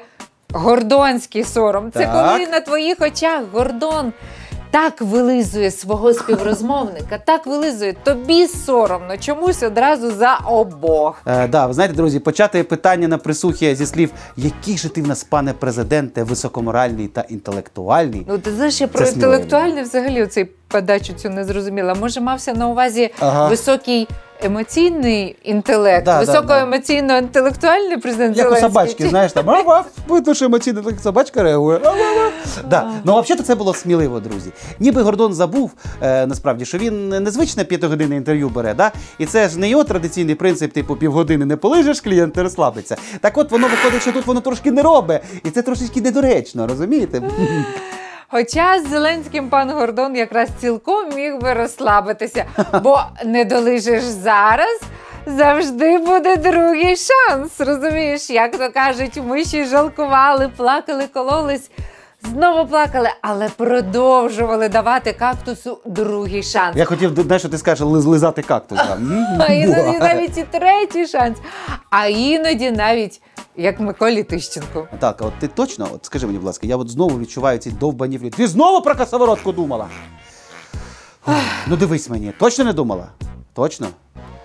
гордонський 0.53 1.43
сором. 1.43 1.91
Це 1.91 1.99
Так. 2.05 2.31
коли 2.33 2.47
на 2.47 2.59
твоїх 2.61 2.97
очах 3.01 3.41
Гордон 3.53 4.13
так 4.71 5.01
вилизує 5.01 5.71
свого 5.71 6.13
співрозмовника, 6.13 7.17
так 7.25 7.47
вилизує. 7.47 7.95
Тобі 8.03 8.47
соромно 8.47 9.17
чомусь 9.17 9.63
одразу 9.63 10.11
за 10.11 10.35
обох. 10.35 11.21
Е, 11.25 11.47
да, 11.47 11.67
ви 11.67 11.73
знаєте, 11.73 11.95
друзі, 11.95 12.19
почати 12.19 12.63
питання 12.63 13.07
на 13.07 13.17
присухі 13.17 13.75
зі 13.75 13.85
слів, 13.85 14.11
який 14.37 14.77
же 14.77 14.89
ти 14.89 15.01
в 15.01 15.07
нас, 15.07 15.23
пане 15.23 15.53
президенте, 15.53 16.23
високоморальний 16.23 17.07
та 17.07 17.21
інтелектуальний. 17.21 18.25
Ну 18.27 18.37
ти 18.37 18.51
знаєш, 18.51 18.81
я 18.81 18.87
про 18.87 19.07
інтелектуальний 19.07 19.83
взагалі 19.83 20.25
цей 20.25 20.45
подачу 20.67 21.13
цю 21.13 21.29
не 21.29 21.45
зрозуміла. 21.45 21.93
Може, 21.93 22.21
мався 22.21 22.53
на 22.53 22.67
увазі 22.67 23.09
Ага. 23.19 23.47
високий 23.47 24.07
емоційний 24.43 25.35
інтелект, 25.43 26.05
Да, 26.05 26.19
високоемоційно-інтелектуальний 26.19 27.97
президент 28.01 28.37
Як 28.37 28.51
у 28.51 28.55
собачки, 28.55 29.09
знаєш, 29.09 29.31
там 29.31 29.49
ава, 29.49 29.85
видно, 30.07 30.33
що 30.33 30.45
емоційно 30.45 30.81
так 30.81 30.99
собачка 31.03 31.43
реагує. 31.43 31.79
Да. 32.69 32.91
Ну, 33.03 33.21
взагалі, 33.21 33.43
це 33.43 33.55
було 33.55 33.73
сміливо, 33.73 34.19
друзі. 34.19 34.51
Ніби 34.79 35.01
Гордон 35.01 35.33
забув, 35.33 35.71
е, 36.01 36.27
насправді, 36.27 36.65
що 36.65 36.77
він 36.77 37.09
незвичне 37.09 37.63
п'ятигодинне 37.63 38.15
інтерв'ю 38.15 38.49
бере, 38.49 38.73
да? 38.73 38.91
і 39.17 39.25
це 39.25 39.49
ж 39.49 39.59
не 39.59 39.69
його 39.69 39.83
традиційний 39.83 40.35
принцип, 40.35 40.73
типу 40.73 40.95
півгодини 40.95 41.45
не 41.45 41.55
полежиш, 41.55 42.01
клієнт 42.01 42.37
розслабиться. 42.37 42.97
Так 43.21 43.37
от 43.37 43.51
воно 43.51 43.67
виходить, 43.67 44.01
що 44.01 44.11
тут 44.11 44.27
воно 44.27 44.41
трошки 44.41 44.71
не 44.71 44.81
робить, 44.81 45.21
і 45.43 45.49
це 45.49 45.61
трошечки 45.61 46.01
недоречно, 46.01 46.67
розумієте? 46.67 47.21
Хоча 48.31 48.79
з 48.79 48.89
Зеленським 48.89 49.49
пан 49.49 49.71
Гордон 49.71 50.15
якраз 50.15 50.49
цілком 50.61 51.09
міг 51.15 51.37
би 51.41 51.53
розслабитися, 51.53 52.45
бо 52.83 53.01
не 53.25 53.45
долижеш 53.45 54.03
зараз. 54.03 54.81
Завжди 55.25 55.97
буде 55.97 56.35
другий 56.35 56.95
шанс. 56.95 57.59
Розумієш, 57.59 58.29
як 58.29 58.51
то 58.57 58.69
кажуть, 58.73 59.19
ми 59.25 59.43
ще 59.45 59.65
жалкували, 59.65 60.49
плакали, 60.57 61.03
кололись, 61.13 61.71
знову 62.23 62.67
плакали, 62.69 63.09
але 63.21 63.49
продовжували 63.49 64.69
давати 64.69 65.13
кактусу 65.13 65.77
другий 65.85 66.43
шанс. 66.43 66.77
Я 66.77 66.85
хотів, 66.85 67.15
знаєш, 67.21 67.41
що 67.41 67.49
ти 67.49 67.57
скажеш, 67.57 67.87
ли- 67.87 67.99
лизати 67.99 68.41
кактус. 68.41 68.79
А 69.39 69.45
іноді 69.53 69.97
навіть 69.99 70.37
і 70.37 70.43
третій 70.43 71.07
шанс. 71.07 71.37
А 71.89 72.05
іноді 72.05 72.71
навіть 72.71 73.21
як 73.59 73.79
Миколі 73.79 74.23
Тищенку. 74.23 74.87
Так, 74.99 75.21
а 75.21 75.25
от 75.25 75.33
ти 75.39 75.47
точно, 75.47 75.87
от 75.93 76.05
скажи 76.05 76.25
мені, 76.25 76.37
будь 76.37 76.47
ласка, 76.47 76.67
я 76.67 76.77
от 76.77 76.89
знову 76.89 77.19
відчуваю 77.19 77.59
ці 77.59 77.71
довбані 77.71 78.17
флі. 78.17 78.29
Ти 78.29 78.47
знову 78.47 78.81
про 78.81 78.95
косоворотку 78.95 79.51
думала? 79.51 79.87
Ну 81.67 81.75
дивись 81.75 82.09
мені, 82.09 82.33
точно 82.39 82.63
не 82.63 82.73
думала? 82.73 83.07
Точно? 83.53 83.87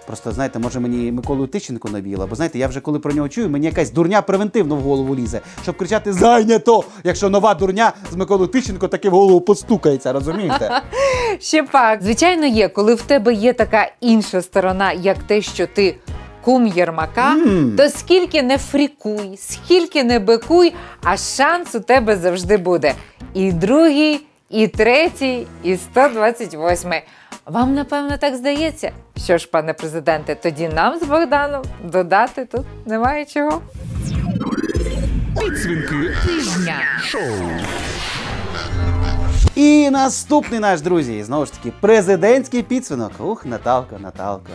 Просто 0.07 0.33
знаєте, 0.33 0.59
може 0.59 0.81
мені 0.81 1.13
Миколу 1.13 1.47
Тищенко 1.47 1.89
навіяла, 1.89 2.27
бо 2.27 2.37
знаєте, 2.37 2.59
я 2.59 2.69
вже 2.69 2.81
коли 2.81 2.99
про 2.99 3.13
нього 3.13 3.29
чую, 3.29 3.51
мені 3.51 3.67
якась 3.67 3.91
дурня 3.91 4.23
превентивно 4.23 4.77
в 4.77 4.81
голову 4.81 5.17
лізе, 5.17 5.41
щоб 5.63 5.77
кричати 5.77 6.13
зайнято, 6.13 6.85
якщо 7.05 7.31
нова 7.31 7.55
дурня 7.55 7.93
з 8.13 8.17
Миколою 8.17 8.49
Тищенко 8.49 8.89
таки 8.89 9.09
в 9.09 9.13
голову 9.13 9.41
постукається, 9.41 10.13
розумієте? 10.13 10.83
Ще 11.41 11.63
пак, 11.63 12.03
звичайно, 12.03 12.47
є, 12.47 12.69
коли 12.69 12.95
в 12.95 13.03
тебе 13.03 13.35
є 13.35 13.53
така 13.53 13.91
інша 14.01 14.43
сторона, 14.43 14.93
як 14.93 15.19
те, 15.19 15.43
що 15.43 15.67
ти 15.67 15.97
кум 16.45 16.67
Єрмака, 16.67 17.31
Мм. 17.35 17.77
то 17.77 17.89
скільки 17.89 18.43
не 18.43 18.59
фрікуй, 18.59 19.37
скільки 19.39 20.05
не 20.05 20.19
бикуй, 20.19 20.75
а 21.03 21.17
шанс 21.17 21.75
у 21.75 21.81
тебе 21.81 22.17
завжди 22.17 22.57
буде. 22.57 22.95
І 23.35 23.53
другий, 23.53 24.27
і 24.51 24.69
третій, 24.69 25.47
і 25.63 25.77
128. 25.77 26.93
Вам, 27.47 27.75
напевно, 27.75 28.17
так 28.17 28.37
здається. 28.37 28.93
Що 29.25 29.39
ж, 29.39 29.49
пане 29.53 29.73
президенте, 29.73 30.35
тоді 30.35 30.69
нам 30.69 30.99
з 30.99 31.03
Богданом 31.03 31.63
додати 31.85 32.45
тут 32.45 32.67
немає 32.87 33.25
чого. 33.25 33.63
Підсвінки 35.41 36.13
Тижня. 36.27 36.77
шоу. 37.03 37.21
І 39.55 39.91
наступний 39.91 40.61
наш 40.61 40.81
друзі, 40.81 41.23
знову 41.23 41.47
ж 41.47 41.53
таки, 41.53 41.73
президентський 41.81 42.63
підсвинок. 42.63 43.13
Ух, 43.19 43.47
Наталка, 43.47 43.97
Наталка. 43.99 44.51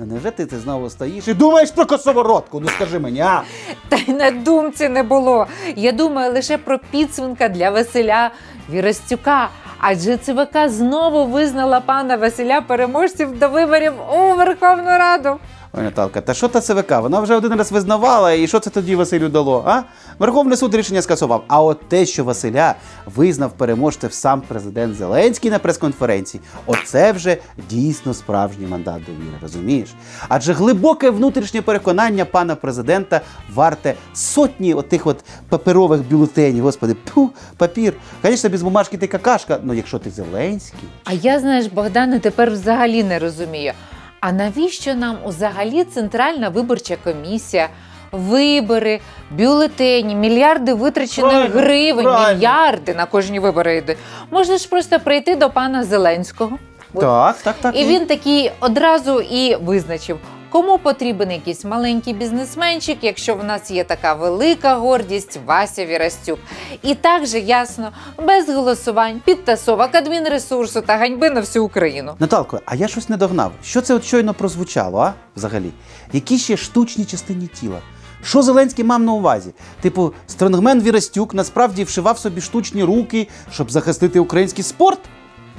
Ну 0.00 0.06
невже 0.06 0.30
ти, 0.30 0.46
ти 0.46 0.58
знову 0.58 0.90
стоїш 0.90 1.28
і 1.28 1.34
думаєш 1.34 1.70
про 1.70 1.86
косоворотку? 1.86 2.60
Ну 2.60 2.68
скажи 2.68 2.98
мені, 2.98 3.20
а? 3.20 3.42
Та 3.88 3.96
й 3.96 4.12
на 4.12 4.30
думці 4.30 4.88
не 4.88 5.02
було. 5.02 5.46
Я 5.76 5.92
думаю 5.92 6.32
лише 6.32 6.58
про 6.58 6.78
підсвинка 6.78 7.48
для 7.48 7.70
Василя 7.70 8.30
Віростюка. 8.70 9.48
Адже 9.78 10.16
ЦВК 10.16 10.68
знову 10.68 11.24
визнала 11.24 11.80
пана 11.80 12.16
Василя 12.16 12.60
переможців 12.60 13.38
до 13.38 13.48
виборів 13.48 13.92
у 14.12 14.34
Верховну 14.34 14.84
Раду. 14.84 15.36
Наталка, 15.74 16.20
та 16.20 16.34
що 16.34 16.48
та 16.48 16.60
ЦВК? 16.60 16.90
Вона 16.90 17.20
вже 17.20 17.36
один 17.36 17.54
раз 17.54 17.72
визнавала, 17.72 18.32
і 18.32 18.46
що 18.46 18.58
це 18.60 18.70
тоді 18.70 18.96
Василю 18.96 19.28
дало? 19.28 19.64
А? 19.66 19.82
Верховний 20.18 20.56
суд 20.56 20.74
рішення 20.74 21.02
скасував. 21.02 21.44
А 21.48 21.62
от 21.62 21.88
те, 21.88 22.06
що 22.06 22.24
Василя 22.24 22.74
визнав 23.06 23.52
переможцем 23.52 24.10
сам 24.10 24.42
президент 24.48 24.96
Зеленський 24.96 25.50
на 25.50 25.58
прес-конференції, 25.58 26.40
оце 26.66 27.12
вже 27.12 27.36
дійсно 27.70 28.14
справжній 28.14 28.66
мандат 28.66 29.00
довіри, 29.06 29.36
розумієш? 29.42 29.88
Адже 30.28 30.52
глибоке 30.52 31.10
внутрішнє 31.10 31.62
переконання 31.62 32.24
пана 32.24 32.56
президента 32.56 33.20
варте 33.54 33.94
сотні 34.14 34.74
отих 34.74 35.06
от 35.06 35.24
паперових 35.48 36.08
бюлетенів. 36.08 36.64
Господи, 36.64 36.96
пу, 37.14 37.30
папір. 37.56 37.92
Звісно, 38.24 38.50
без 38.50 38.62
бумажки 38.62 38.96
ти 38.96 39.06
какашка, 39.06 39.58
ну 39.62 39.74
якщо 39.74 39.98
ти 39.98 40.10
Зеленський. 40.10 40.88
А 41.04 41.12
я, 41.12 41.40
знаєш, 41.40 41.66
Богдане, 41.66 42.18
тепер 42.18 42.50
взагалі 42.50 43.04
не 43.04 43.18
розумію. 43.18 43.72
А 44.20 44.32
навіщо 44.32 44.94
нам 44.94 45.16
взагалі 45.26 45.84
Центральна 45.84 46.48
виборча 46.48 46.96
комісія? 47.04 47.68
Вибори, 48.12 49.00
бюлетені, 49.30 50.14
мільярди 50.14 50.74
витрачених 50.74 51.30
Правильно, 51.30 51.60
гривень, 51.60 52.04
правильно. 52.04 52.34
мільярди 52.34 52.94
на 52.94 53.06
кожні 53.06 53.38
вибори 53.40 53.76
йде. 53.76 53.96
Можна 54.30 54.58
ж 54.58 54.68
просто 54.68 55.00
прийти 55.00 55.36
до 55.36 55.50
пана 55.50 55.84
Зеленського. 55.84 56.58
Так, 57.00 57.36
так, 57.36 57.56
так. 57.60 57.76
І 57.76 57.84
він 57.84 58.06
такий 58.06 58.50
одразу 58.60 59.20
і 59.20 59.56
визначив, 59.56 60.18
кому 60.50 60.78
потрібен 60.78 61.30
якийсь 61.30 61.64
маленький 61.64 62.14
бізнесменчик, 62.14 62.98
якщо 63.02 63.34
в 63.34 63.44
нас 63.44 63.70
є 63.70 63.84
така 63.84 64.14
велика 64.14 64.74
гордість 64.74 65.38
Вася 65.46 65.86
Вірастюк. 65.86 66.38
І 66.82 66.94
так 66.94 67.26
же 67.26 67.38
ясно, 67.38 67.92
без 68.26 68.48
голосувань, 68.48 69.20
підтасовок, 69.24 69.94
адмінресурсу 69.94 70.80
та 70.80 70.96
ганьби 70.96 71.30
на 71.30 71.40
всю 71.40 71.64
Україну. 71.64 72.14
Наталко, 72.18 72.60
а 72.64 72.74
я 72.74 72.88
щось 72.88 73.08
не 73.08 73.16
догнав. 73.16 73.52
Що 73.64 73.80
це 73.80 73.94
от 73.94 74.04
щойно 74.04 74.34
прозвучало, 74.34 74.98
а? 74.98 75.12
Взагалі? 75.36 75.70
Які 76.12 76.38
ще 76.38 76.56
штучні 76.56 77.04
частини 77.04 77.46
тіла? 77.46 77.78
Що 78.24 78.42
Зеленський 78.42 78.84
мав 78.84 79.00
на 79.00 79.12
увазі? 79.12 79.50
Типу, 79.80 80.12
стронгмен 80.26 80.82
Вірастюк 80.82 81.34
насправді 81.34 81.84
вшивав 81.84 82.18
собі 82.18 82.40
штучні 82.40 82.84
руки, 82.84 83.28
щоб 83.52 83.70
захистити 83.70 84.20
український 84.20 84.64
спорт? 84.64 85.00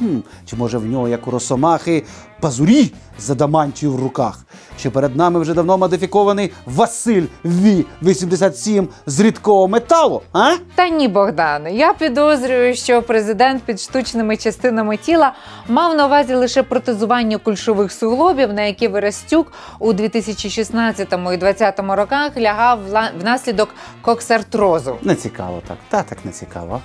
Хм, 0.02 0.20
чи 0.46 0.56
може 0.56 0.78
в 0.78 0.86
нього, 0.86 1.08
як 1.08 1.28
у 1.28 1.32
Росомахи, 1.32 2.04
пазурі 2.40 2.92
з 3.20 3.30
адамантію 3.30 3.92
в 3.92 4.00
руках? 4.00 4.46
Чи 4.78 4.90
перед 4.90 5.16
нами 5.16 5.40
вже 5.40 5.54
давно 5.54 5.78
модифікований 5.78 6.52
Василь 6.66 7.26
Ві-87 7.46 8.88
з 9.06 9.20
рідкого 9.20 9.68
металу? 9.68 10.22
А? 10.34 10.56
Та 10.76 10.90
ні, 10.90 11.08
Богдане, 11.08 11.74
я 11.74 11.94
підозрюю, 11.94 12.76
що 12.76 13.02
президент 13.02 13.64
під 13.64 13.80
штучними 13.80 14.38
частинами 14.38 14.98
тіла 14.98 15.34
мав 15.68 15.96
на 15.96 16.06
увазі 16.06 16.34
лише 16.36 16.64
протезування 16.64 17.38
кульшових 17.38 17.92
суглобів, 17.92 18.54
на 18.54 18.62
які 18.62 18.88
Верестюк 18.88 19.54
у 19.80 19.94
2016 19.94 21.08
і 21.14 21.38
2020 21.38 21.80
роках 21.80 22.38
лягав 22.38 22.80
внаслідок 23.20 23.70
коксартрозу. 24.02 24.96
Не 25.02 25.16
цікаво 25.16 25.62
так. 25.68 25.78
Та 25.90 26.04
так 26.04 26.18
не 26.26 26.32
цікаво. 26.32 26.82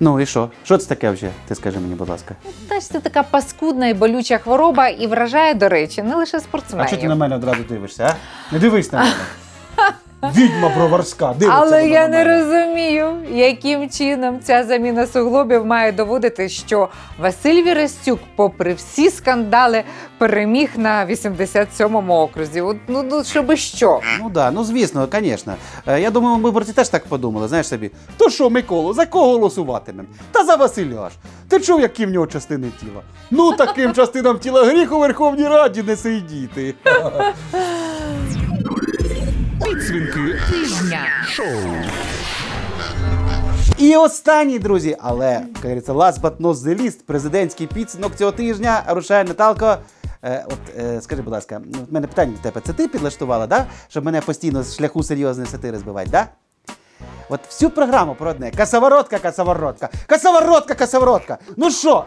Ну 0.00 0.20
і 0.20 0.26
що? 0.26 0.50
Що 0.64 0.78
це 0.78 0.88
таке 0.88 1.10
вже? 1.10 1.30
Ти 1.48 1.54
скажи 1.54 1.78
мені, 1.78 1.94
будь 1.94 2.08
ласка. 2.08 2.34
Та 2.68 2.80
ж 2.80 2.90
це 2.90 3.00
така 3.00 3.22
паскудна 3.22 3.88
і 3.88 3.94
болюча 3.94 4.38
хвороба 4.38 4.88
і 4.88 5.06
вражає, 5.06 5.54
до 5.54 5.68
речі, 5.68 6.02
не 6.02 6.14
лише 6.14 6.36
А 6.36 6.40
спортсменів. 6.40 6.90
чого 6.90 7.02
ти 7.02 7.08
на 7.08 7.14
мене 7.14 7.36
одразу 7.36 7.62
дивишся, 7.68 8.14
а? 8.50 8.52
Не 8.54 8.58
дивись 8.58 8.92
на 8.92 8.98
мене. 8.98 9.12
Відьма 10.22 10.68
броварська, 10.76 11.34
дивиться 11.38 11.60
Але 11.60 11.70
вона 11.70 11.80
я 11.80 12.08
на 12.08 12.24
не 12.24 12.24
розумію, 12.24 13.16
яким 13.30 13.90
чином 13.90 14.40
ця 14.42 14.64
заміна 14.64 15.06
суглобів 15.06 15.66
має 15.66 15.92
доводити, 15.92 16.48
що 16.48 16.88
Василь 17.18 17.62
Вірастюк, 17.62 18.20
попри 18.36 18.74
всі 18.74 19.10
скандали, 19.10 19.82
переміг 20.18 20.70
на 20.76 21.06
87-му 21.06 22.14
окрузі. 22.14 22.60
От, 22.60 22.76
ну, 22.88 23.02
ну 23.10 23.24
щоби 23.24 23.56
що? 23.56 24.00
Ну 24.20 24.30
да, 24.30 24.50
ну 24.50 24.64
звісно, 24.64 25.08
звісно. 25.12 25.54
Е, 25.86 26.00
Я 26.00 26.10
думаю, 26.10 26.36
виборці 26.36 26.72
теж 26.72 26.88
так 26.88 27.06
подумали. 27.06 27.48
Знаєш 27.48 27.68
собі, 27.68 27.90
то 28.16 28.30
що, 28.30 28.50
Миколо, 28.50 28.92
за 28.92 29.06
кого 29.06 29.26
голосуватимем? 29.32 30.06
Та 30.32 30.44
за 30.44 30.56
Василя 30.56 31.08
ж. 31.08 31.16
Ти 31.48 31.60
чув, 31.60 31.80
які 31.80 32.06
в 32.06 32.10
нього 32.10 32.26
частини 32.26 32.66
тіла? 32.80 33.00
Ну, 33.30 33.52
таким 33.52 33.92
частинам 33.94 34.38
тіла 34.38 34.64
гріх 34.64 34.92
у 34.92 34.98
Верховній 34.98 35.48
Раді 35.48 35.82
не 35.82 35.96
сидіти. 35.96 36.74
Підсвінки 39.64 40.40
Тижня. 40.50 41.00
шоу. 41.28 41.46
І 43.78 43.96
останній, 43.96 44.58
друзі, 44.58 44.96
але, 45.00 45.42
як 45.64 45.84
last 45.88 46.20
but 46.20 46.36
not 46.36 46.54
the 46.54 46.80
least, 46.80 47.02
президентський 47.06 47.66
підсумок 47.66 48.16
цього 48.16 48.32
тижня 48.32 48.82
рушає 48.88 49.24
Наталко. 49.24 49.76
Е, 50.24 50.44
от 50.46 50.58
е, 50.78 51.00
скажи, 51.00 51.22
будь 51.22 51.32
ласка, 51.32 51.60
ну, 51.64 51.78
в 51.90 51.94
мене 51.94 52.06
питання 52.06 52.32
до 52.32 52.38
тебе. 52.38 52.60
Це 52.66 52.72
ти 52.72 52.88
підлаштувала, 52.88 53.46
да? 53.46 53.66
щоб 53.88 54.04
мене 54.04 54.20
постійно 54.20 54.62
з 54.62 54.76
шляху 54.76 55.02
серйозної 55.02 55.48
сатири 55.48 55.78
збивати, 55.78 56.10
да? 56.10 56.26
От 57.28 57.40
всю 57.46 57.70
програму 57.70 58.14
про 58.14 58.30
одне. 58.30 58.50
Косоворотка, 58.56 59.18
косоворотка, 59.18 59.88
косоворотка, 60.08 60.74
косоворотка. 60.74 61.38
Ну 61.56 61.70
що? 61.70 62.04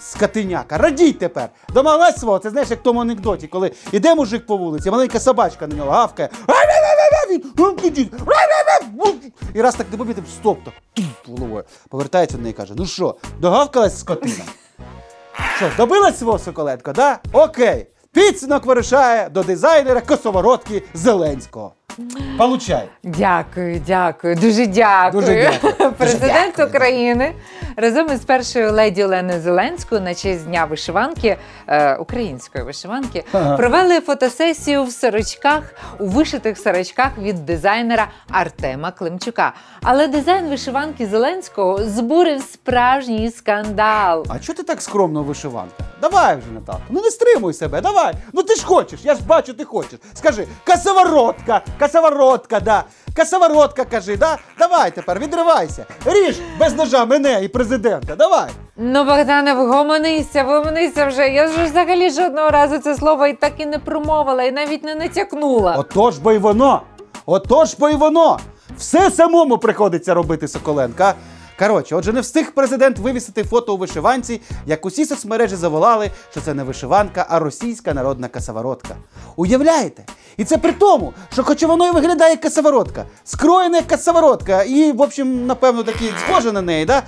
Скотиняка, 0.00 0.78
радій 0.78 1.12
тепер. 1.12 1.48
Домоглась 1.68 2.20
свого, 2.20 2.38
це 2.38 2.50
знаєш, 2.50 2.70
як 2.70 2.80
в 2.80 2.82
тому 2.82 3.00
анекдоті, 3.00 3.46
коли 3.46 3.72
іде 3.92 4.14
мужик 4.14 4.46
по 4.46 4.56
вулиці, 4.56 4.90
маленька 4.90 5.20
собачка 5.20 5.66
на 5.66 5.76
нього 5.76 5.90
гавкає. 5.90 6.28
І 9.54 9.62
раз 9.62 9.74
так 9.74 9.86
не 9.92 9.96
помітив, 9.98 10.24
стоп, 10.40 10.64
так 10.64 10.74
туф, 10.94 11.04
головою. 11.28 11.64
Повертається 11.88 12.36
до 12.36 12.42
неї 12.42 12.50
і 12.52 12.56
каже: 12.56 12.74
ну 12.76 12.86
що, 12.86 13.14
догавкалась 13.40 14.00
скотина? 14.00 14.44
Що, 15.56 15.70
добилась 15.76 16.18
свого 16.18 16.38
Соколенко, 16.38 16.92
да? 16.92 17.18
Окей. 17.32 17.86
Підсинок 18.12 18.66
вирішає 18.66 19.28
до 19.28 19.42
дизайнера 19.42 20.00
косоворотки 20.00 20.82
Зеленського. 20.94 21.72
Получай. 22.38 22.88
Дякую, 23.02 23.82
дякую, 23.86 24.36
дуже 24.36 24.66
дякую. 24.66 25.22
Дуже 25.22 25.50
дякую. 25.62 25.92
Президент 25.98 26.52
дякую. 26.56 26.68
України 26.68 27.32
разом 27.76 28.12
із 28.12 28.20
першою 28.20 28.72
леді 28.72 29.04
Оленою 29.04 29.40
Зеленською 29.40 30.00
на 30.00 30.14
честь 30.14 30.46
дня 30.46 30.64
вишиванки 30.64 31.36
е, 31.66 31.96
української 31.96 32.64
вишиванки 32.64 33.24
Ага. 33.32 33.56
провели 33.56 34.00
фотосесію 34.00 34.84
в 34.84 34.90
сорочках 34.92 35.74
у 35.98 36.06
вишитих 36.06 36.58
сорочках 36.58 37.18
від 37.18 37.46
дизайнера 37.46 38.08
Артема 38.30 38.90
Климчука. 38.90 39.52
Але 39.82 40.08
дизайн 40.08 40.48
вишиванки 40.48 41.06
Зеленського 41.06 41.78
збурив 41.84 42.42
справжній 42.42 43.30
скандал. 43.30 44.26
А 44.28 44.38
чого 44.38 44.56
ти 44.56 44.62
так 44.62 44.82
скромно 44.82 45.22
вишиванка? 45.22 45.74
Давай 46.00 46.36
вже, 46.36 46.46
Наталка. 46.54 46.82
Ну 46.90 47.00
не 47.02 47.10
стримуй 47.10 47.54
себе, 47.54 47.80
давай. 47.80 48.14
Ну 48.32 48.42
ти 48.42 48.54
ж 48.54 48.64
хочеш, 48.66 49.00
я 49.04 49.14
ж 49.14 49.20
бачу, 49.26 49.54
ти 49.54 49.64
хочеш. 49.64 49.98
Скажи, 50.14 50.46
косоворотка, 50.66 51.60
косоворотка, 51.84 52.60
да. 52.60 52.84
Косоворотка 53.16 53.84
кажи, 53.84 54.16
да? 54.16 54.38
Давай 54.58 54.90
тепер, 54.90 55.18
відривайся. 55.18 55.86
Ріж 56.06 56.36
без 56.58 56.74
ножа 56.74 57.04
мене 57.04 57.44
і 57.44 57.48
президента. 57.48 58.16
Давай. 58.16 58.50
Ну, 58.76 59.04
Богдане, 59.04 59.54
вгомонися, 59.54 60.42
вгомонися 60.42 61.06
вже. 61.06 61.28
Я 61.28 61.48
ж 61.48 61.64
взагалі 61.64 62.10
жодного 62.10 62.50
разу 62.50 62.78
це 62.78 62.94
слово 62.94 63.26
і 63.26 63.32
так 63.32 63.52
і 63.58 63.66
не 63.66 63.78
промовила, 63.78 64.42
і 64.42 64.52
навіть 64.52 64.84
не 64.84 64.94
натякнула. 64.94 65.76
Отож 65.78 66.18
бо 66.18 66.32
й 66.32 66.38
воно. 66.38 66.82
Отож 67.26 67.74
бо 67.74 67.88
й 67.88 67.94
воно. 67.94 68.38
Все 68.78 69.10
самому 69.10 69.58
приходиться 69.58 70.14
робити 70.14 70.48
Соколенка. 70.48 71.14
Коротше, 71.58 71.94
отже, 71.94 72.12
не 72.12 72.20
встиг 72.20 72.52
президент 72.54 72.98
вивісити 72.98 73.44
фото 73.44 73.74
у 73.74 73.76
вишиванці, 73.76 74.40
як 74.66 74.86
усі 74.86 75.06
соцмережі 75.06 75.56
заволали, 75.56 76.10
що 76.30 76.40
це 76.40 76.54
не 76.54 76.64
вишиванка, 76.64 77.26
а 77.28 77.38
російська 77.38 77.94
народна 77.94 78.28
касаворотка. 78.28 78.96
Уявляєте? 79.36 80.04
І 80.36 80.44
це 80.44 80.58
при 80.58 80.72
тому, 80.72 81.12
що 81.32 81.42
хоч 81.42 81.62
воно 81.62 81.88
і 81.88 81.90
виглядає 81.90 82.30
як 82.30 82.40
касаворотка, 82.40 83.04
скроєна 83.24 83.76
як 83.76 83.86
касаворотка, 83.86 84.62
і, 84.62 84.92
в 84.92 85.00
общем, 85.00 85.46
напевно, 85.46 85.82
такі 85.82 86.12
схоже 86.26 86.52
на 86.52 86.62
неї, 86.62 86.84
да? 86.84 87.02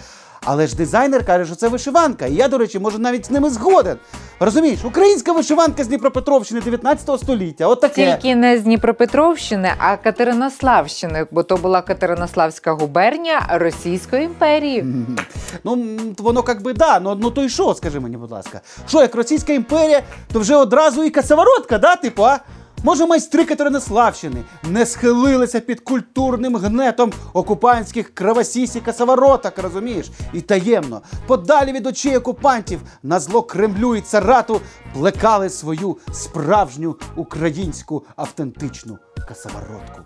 Але 0.48 0.66
ж 0.66 0.76
дизайнер 0.76 1.26
каже, 1.26 1.46
що 1.46 1.54
це 1.54 1.68
вишиванка. 1.68 2.26
І 2.26 2.34
я, 2.34 2.48
до 2.48 2.58
речі, 2.58 2.78
можу 2.78 2.98
навіть 2.98 3.26
з 3.26 3.30
ними 3.30 3.50
згоден. 3.50 3.96
Розумієш, 4.40 4.84
українська 4.84 5.32
вишиванка 5.32 5.84
з 5.84 5.88
Дніпропетровщини 5.88 6.60
19 6.60 7.20
століття. 7.20 7.66
От 7.66 7.80
таке. 7.80 8.18
Тільки 8.22 8.34
не 8.36 8.58
з 8.58 8.62
Дніпропетровщини, 8.62 9.72
а 9.78 9.96
Катеринославщини, 9.96 11.26
бо 11.30 11.42
то 11.42 11.56
була 11.56 11.82
Катеринославська 11.82 12.72
губернія 12.72 13.46
Російської 13.52 14.24
імперії. 14.24 14.82
Мгм. 14.82 15.16
Ну, 15.64 15.72
м, 15.72 15.98
воно 16.18 16.44
як 16.48 16.62
би 16.62 16.72
да, 16.72 17.00
ну, 17.00 17.14
ну 17.14 17.30
то 17.30 17.42
й 17.42 17.48
що, 17.48 17.74
скажи 17.74 18.00
мені, 18.00 18.16
будь 18.16 18.30
ласка. 18.30 18.60
Що, 18.88 19.00
як 19.00 19.14
Російська 19.14 19.52
імперія, 19.52 20.02
то 20.32 20.40
вже 20.40 20.56
одразу 20.56 21.04
і 21.04 21.10
косоворотка, 21.10 21.78
да, 21.78 21.96
типу, 21.96 22.24
а? 22.24 22.38
Може, 22.82 23.06
майстри 23.06 23.44
Катеринославщини 23.44 24.44
не 24.62 24.86
схилилися 24.86 25.60
під 25.60 25.80
культурним 25.80 26.56
гнетом 26.56 27.12
окупантських 27.32 28.14
кровосісі 28.14 28.80
косовороток, 28.80 29.58
розумієш? 29.58 30.10
І 30.32 30.40
таємно, 30.40 31.02
подалі 31.26 31.72
від 31.72 31.86
очей 31.86 32.16
окупантів, 32.16 32.80
на 33.02 33.20
зло 33.20 33.42
Кремлю 33.42 33.96
і 33.96 34.00
царату 34.00 34.60
плекали 34.94 35.50
свою 35.50 35.96
справжню 36.12 36.96
українську 37.16 38.04
автентичну 38.16 38.98
косоворотку. 39.28 40.02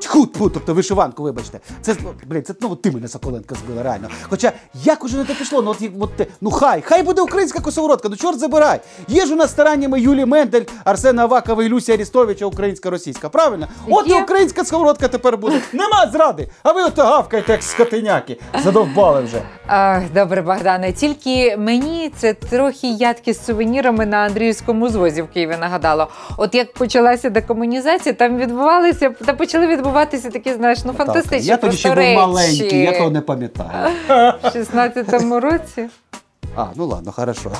Тьху, 0.00 0.26
тьфу, 0.26 0.50
тобто 0.50 0.74
вишиванку, 0.74 1.22
вибачте. 1.22 1.60
Це 1.82 1.96
блін, 2.26 2.42
це 2.42 2.54
ну, 2.60 2.76
ти 2.76 2.90
мене 2.90 3.08
Соколенко 3.08 3.54
збила, 3.54 3.82
реально. 3.82 4.08
Хоча 4.22 4.52
як 4.74 5.04
уже 5.04 5.16
не 5.16 5.24
те 5.24 5.34
пішло, 5.34 5.62
ну 5.62 5.70
от, 5.70 5.78
от 6.00 6.16
те- 6.16 6.26
ну 6.40 6.50
хай, 6.50 6.80
хай 6.82 7.02
буде 7.02 7.22
українська 7.22 7.60
косоворотка, 7.60 8.08
ну 8.08 8.16
чорт 8.16 8.38
забирай. 8.38 8.80
Є 9.08 9.26
ж 9.26 9.32
у 9.32 9.36
нас 9.36 9.50
стараннями 9.50 10.00
Юлії 10.00 10.26
Мендель, 10.26 10.62
Арсена 10.84 11.22
Авакова 11.22 11.64
і 11.64 11.68
Люсі 11.68 11.92
Арістовича 11.92 12.46
українська 12.46 12.90
російська, 12.90 13.28
правильно? 13.28 13.68
От 13.90 14.08
і 14.08 14.14
українська 14.14 14.64
сковородка 14.64 15.08
тепер 15.08 15.38
буде. 15.38 15.60
Нема 15.72 16.10
зради. 16.12 16.48
А 16.62 16.72
ви 16.72 16.82
ото 16.82 17.02
гавкаєте, 17.02 17.52
як 17.52 17.62
скотиняки. 17.62 18.40
Задовбали 18.64 19.20
вже. 19.22 19.42
Ах, 19.66 20.02
добре, 20.14 20.42
Богдане. 20.42 20.92
Тільки 20.92 21.56
мені 21.56 22.12
це 22.16 22.34
трохи 22.34 22.86
ядки 22.88 23.34
з 23.34 23.44
сувенірами 23.44 24.06
на 24.06 24.16
Андріївському 24.16 24.88
звозі 24.88 25.22
в 25.22 25.28
Києві 25.28 25.56
нагадало. 25.60 26.08
От 26.36 26.54
як 26.54 26.72
почалася 26.72 27.30
декомунізація, 27.30 28.14
там 28.14 28.36
відбувалися 28.36 29.10
та 29.26 29.34
почали 29.34 29.66
відбуватися 29.66 29.87
такі, 30.32 30.54
знаєш, 30.54 30.78
ну 30.84 30.92
фантастичні 30.92 31.48
Я 31.48 31.56
тоді 31.56 31.76
ще 31.76 31.94
був 31.94 32.14
маленький, 32.14 32.78
я 32.80 32.98
того 32.98 33.10
не 33.10 33.20
пам'ятаю. 33.20 33.92
в 34.08 34.46
16-му 34.46 35.40
році. 35.40 35.88
А, 36.56 36.66
ну 36.74 36.86
ладно, 36.86 37.12
хорошо. 37.12 37.50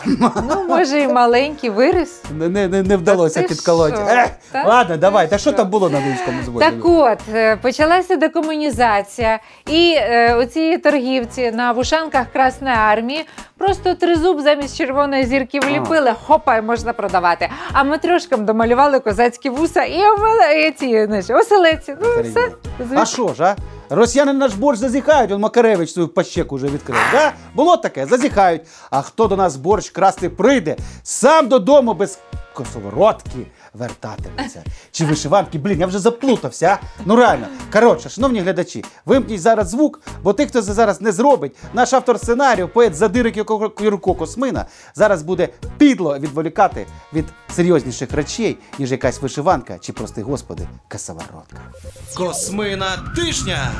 Ну, 0.49 0.65
може, 0.69 1.01
і 1.01 1.09
маленький 1.09 1.71
виріс. 1.71 2.23
Не, 2.39 2.49
не, 2.49 2.69
не, 2.69 2.83
не 2.83 2.97
вдалося 2.97 3.43
підколоти. 3.43 3.97
Ех, 4.09 4.29
Та 4.53 4.65
ладно, 4.65 4.95
ти 4.95 5.01
давай. 5.01 5.31
Та 5.31 5.39
що 5.39 5.53
там 5.53 5.71
було 5.71 5.91
на 5.91 6.01
Львівському 6.01 6.43
зводі? 6.45 6.65
Так 6.65 6.75
от, 6.85 7.19
е, 7.35 7.57
почалася 7.57 8.17
декомунізація, 8.17 9.41
і 9.67 9.95
е, 9.97 10.35
оці 10.35 10.79
торгівці 10.79 11.51
на 11.51 11.73
вушанках 11.73 12.27
Красної 12.33 12.77
армії 12.77 13.25
просто 13.59 13.95
тризуб 13.95 14.41
замість 14.41 14.77
червоної 14.77 15.25
зірки 15.27 15.61
вліпили, 15.61 16.15
хопа, 16.27 16.57
і 16.57 16.63
можна 16.63 16.93
продавати. 16.93 17.51
А 17.73 17.85
матрошкам 17.85 18.45
домалювали 18.45 19.01
козацькі 19.01 19.51
вуса 19.51 19.85
і 19.85 20.07
омели 20.07 20.69
і 20.69 20.73
ці, 20.73 21.07
знаєш, 21.07 21.31
оселеці. 21.31 21.97
Ну, 22.03 22.23
все. 22.23 22.51
А 22.97 23.05
що 23.05 23.35
ж, 23.35 23.43
а? 23.45 23.57
Росіяни 23.91 24.33
наш 24.33 24.55
борщ 24.55 24.81
зазіхають, 24.81 25.33
он 25.33 25.41
Макаревич 25.41 25.93
свою 25.93 26.09
пащеку 26.09 26.57
вже 26.57 26.67
відкрив. 26.67 26.99
Да? 27.13 27.33
Було 27.55 27.77
таке, 27.77 28.07
зазіхають. 28.07 28.63
А 28.91 29.03
хто 29.03 29.27
до 29.27 29.37
нас 29.37 29.57
борщ 29.57 29.91
красти 29.91 30.29
прийде, 30.31 30.77
сам 31.03 31.49
додому 31.49 31.95
без 31.95 32.19
косоворотки 32.55 33.47
вертатиметься. 33.75 34.63
Чи 34.91 35.05
вишиванки, 35.05 35.59
блін, 35.59 35.81
я 35.81 35.87
вже 35.87 35.99
заплутався. 35.99 36.79
а? 36.83 36.87
Ну 37.05 37.17
реально. 37.17 37.47
Коротше, 37.73 38.09
шановні 38.09 38.41
глядачі, 38.41 38.85
вимкніть 39.07 39.41
зараз 39.41 39.69
звук, 39.69 40.01
бо 40.23 40.33
тих, 40.33 40.49
хто 40.49 40.63
це 40.63 40.73
зараз 40.73 41.01
не 41.01 41.13
зробить, 41.13 41.57
наш 41.75 41.93
автор 41.93 42.19
сценарію, 42.21 42.69
поет 42.69 42.95
Задирик 42.95 43.37
Юрко 43.81 44.15
Космина, 44.15 44.67
зараз 44.95 45.23
буде 45.23 45.49
підло 45.79 46.19
відволікати 46.19 46.87
від 47.13 47.25
серйозніших 47.55 48.13
речей, 48.13 48.59
ніж 48.79 48.91
якась 48.93 49.23
вишиванка 49.23 49.79
чи, 49.79 49.93
прости 49.93 50.23
господи, 50.23 50.69
косоворотка. 50.89 51.57
Космина 52.17 52.87
тижня. 53.17 53.73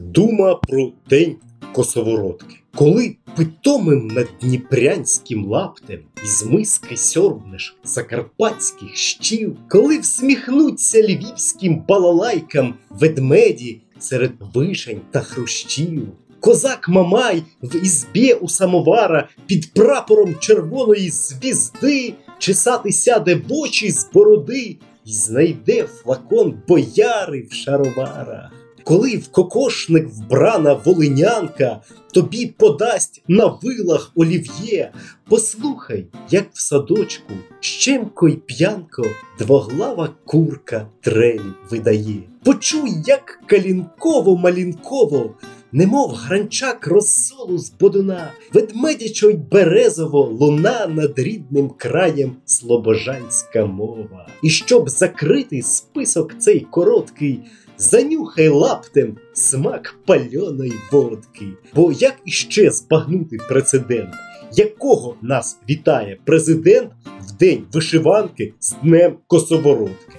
Дума 0.00 0.54
про 0.54 0.90
день 1.10 1.36
косоворотки. 1.72 2.56
Коли 2.76 3.16
питомим 3.38 4.08
над 4.08 4.28
дніпрянським 4.40 5.46
лаптем 5.46 6.00
із 6.24 6.46
миски 6.46 6.96
сьорбнеш 6.96 7.76
закарпатських 7.84 8.96
щів, 8.96 9.56
коли 9.68 9.98
всміхнуться 9.98 11.02
львівським 11.02 11.82
балалайкам 11.88 12.74
ведмеді 12.90 13.80
серед 13.98 14.32
вишень 14.54 15.00
та 15.10 15.20
хрущів. 15.20 16.02
Козак 16.40 16.88
Мамай 16.88 17.42
в 17.62 17.84
ізбі 17.84 18.32
у 18.32 18.48
самовара 18.48 19.28
під 19.46 19.72
прапором 19.72 20.34
червоної 20.40 21.10
звізди 21.10 22.14
чесати 22.38 22.92
сяде 22.92 23.34
в 23.34 23.52
очі 23.52 23.90
з 23.90 24.10
бороди 24.12 24.76
і 25.04 25.12
знайде 25.12 25.82
флакон 25.82 26.54
бояри 26.68 27.46
в 27.50 27.52
шароварах. 27.52 28.57
Коли 28.88 29.16
в 29.16 29.28
кокошник 29.28 30.08
вбрана 30.08 30.72
волинянка 30.72 31.80
тобі 32.14 32.46
подасть 32.46 33.22
на 33.28 33.46
вилах 33.62 34.12
олів'є, 34.14 34.92
послухай, 35.28 36.06
як 36.30 36.46
в 36.52 36.60
садочку 36.60 37.32
щемко 37.60 38.28
й 38.28 38.36
п'янко 38.36 39.06
двоглава 39.38 40.08
курка 40.24 40.88
трелі 41.00 41.40
видає. 41.70 42.22
Почуй, 42.44 42.90
як 43.06 43.40
калінково-малінково, 43.48 45.30
немов 45.72 46.12
гранчак 46.14 46.86
розсолу 46.86 47.58
з 47.58 47.70
бодуна, 47.70 48.32
ведмедячо 48.52 49.30
й 49.30 49.34
березово 49.34 50.20
луна 50.20 50.86
над 50.86 51.18
рідним 51.18 51.70
краєм 51.70 52.36
слобожанська 52.44 53.66
мова. 53.66 54.28
І 54.42 54.50
щоб 54.50 54.88
закрити 54.88 55.62
список 55.62 56.38
цей 56.38 56.60
короткий, 56.60 57.40
занюхай 57.78 58.48
лаптем 58.48 59.16
смак 59.32 59.94
пальоної 60.06 60.72
водки. 60.92 61.46
Бо 61.74 61.92
як 61.92 62.14
іще 62.24 62.70
збагнути 62.70 63.38
прецедент, 63.48 64.14
якого 64.52 65.16
нас 65.22 65.58
вітає 65.68 66.18
президент 66.24 66.90
в 67.20 67.38
день 67.38 67.64
вишиванки 67.72 68.54
з 68.60 68.72
днем 68.82 69.16
косоворотки? 69.26 70.14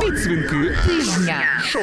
Підсвінки 0.00 0.74
Тижня. 0.86 1.42
шоу. 1.64 1.82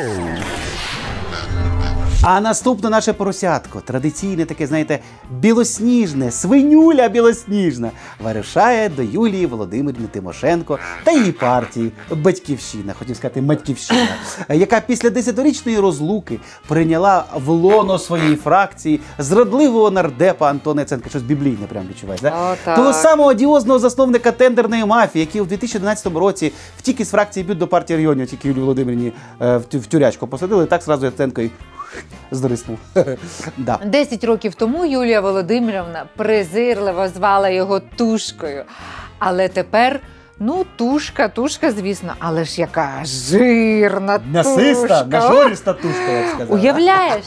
А 2.21 2.41
наступне 2.41 2.89
наше 2.89 3.13
поросятко, 3.13 3.81
традиційне 3.81 4.45
таке, 4.45 4.67
знаєте, 4.67 4.99
білосніжне, 5.31 6.31
свинюля 6.31 7.07
білосніжна, 7.09 7.91
вирушає 8.23 8.89
до 8.89 9.01
Юлії 9.01 9.45
Володимирівни 9.45 10.07
Тимошенко 10.07 10.79
та 11.03 11.11
її 11.11 11.31
партії 11.31 11.91
Батьківщина, 12.11 12.93
хотів 12.99 13.15
сказати 13.15 13.41
Матьківщина, 13.41 14.07
яка 14.49 14.79
після 14.79 15.09
десятирічної 15.09 15.79
розлуки 15.79 16.39
прийняла 16.67 17.25
в 17.35 17.49
лоно 17.49 17.99
своєї 17.99 18.35
фракції 18.35 18.99
зрадливого 19.17 19.91
нардепа 19.91 20.49
Антона 20.49 20.81
Яценка. 20.81 21.09
Щось 21.09 21.23
біблійне 21.23 21.67
прям 21.69 21.83
відчуваєш, 21.89 22.21
да? 22.21 22.55
Того 22.75 22.93
самого 22.93 23.29
одіозного 23.29 23.79
засновника 23.79 24.31
тендерної 24.31 24.85
мафії, 24.85 25.25
який 25.25 25.41
у 25.41 25.45
2011 25.45 26.15
році 26.15 26.51
втік 26.77 26.99
із 26.99 27.09
фракції 27.09 27.43
бют 27.43 27.57
до 27.57 27.67
партії 27.67 27.97
регіонів, 27.97 28.27
тільки 28.27 28.47
Юлію 28.47 28.63
Володимирівні 28.63 29.13
е, 29.41 29.57
в, 29.57 29.77
в 29.77 29.85
тюрячку 29.85 30.27
посадили, 30.27 30.63
і 30.63 30.67
так 30.67 30.81
зразу 30.81 31.05
Яценко 31.05 31.41
і 31.41 31.51
здриснув. 32.31 32.77
да. 33.57 33.79
Десять 33.85 34.23
років 34.23 34.55
тому 34.55 34.85
Юлія 34.85 35.21
Володимирівна 35.21 36.05
презирливо 36.17 37.07
звала 37.07 37.49
його 37.49 37.79
тушкою. 37.79 38.63
Але 39.19 39.47
тепер, 39.47 39.99
ну, 40.39 40.65
тушка, 40.75 41.27
тушка, 41.27 41.71
звісно, 41.71 42.13
але 42.19 42.43
ж 42.43 42.61
яка 42.61 42.91
жирна 43.05 44.19
М'ясиста, 44.31 45.03
тушка. 45.03 45.05
нажориста 45.19 45.73
тушка, 45.73 46.11
як 46.11 46.29
сказав. 46.29 46.53
Уявляєш, 46.53 47.25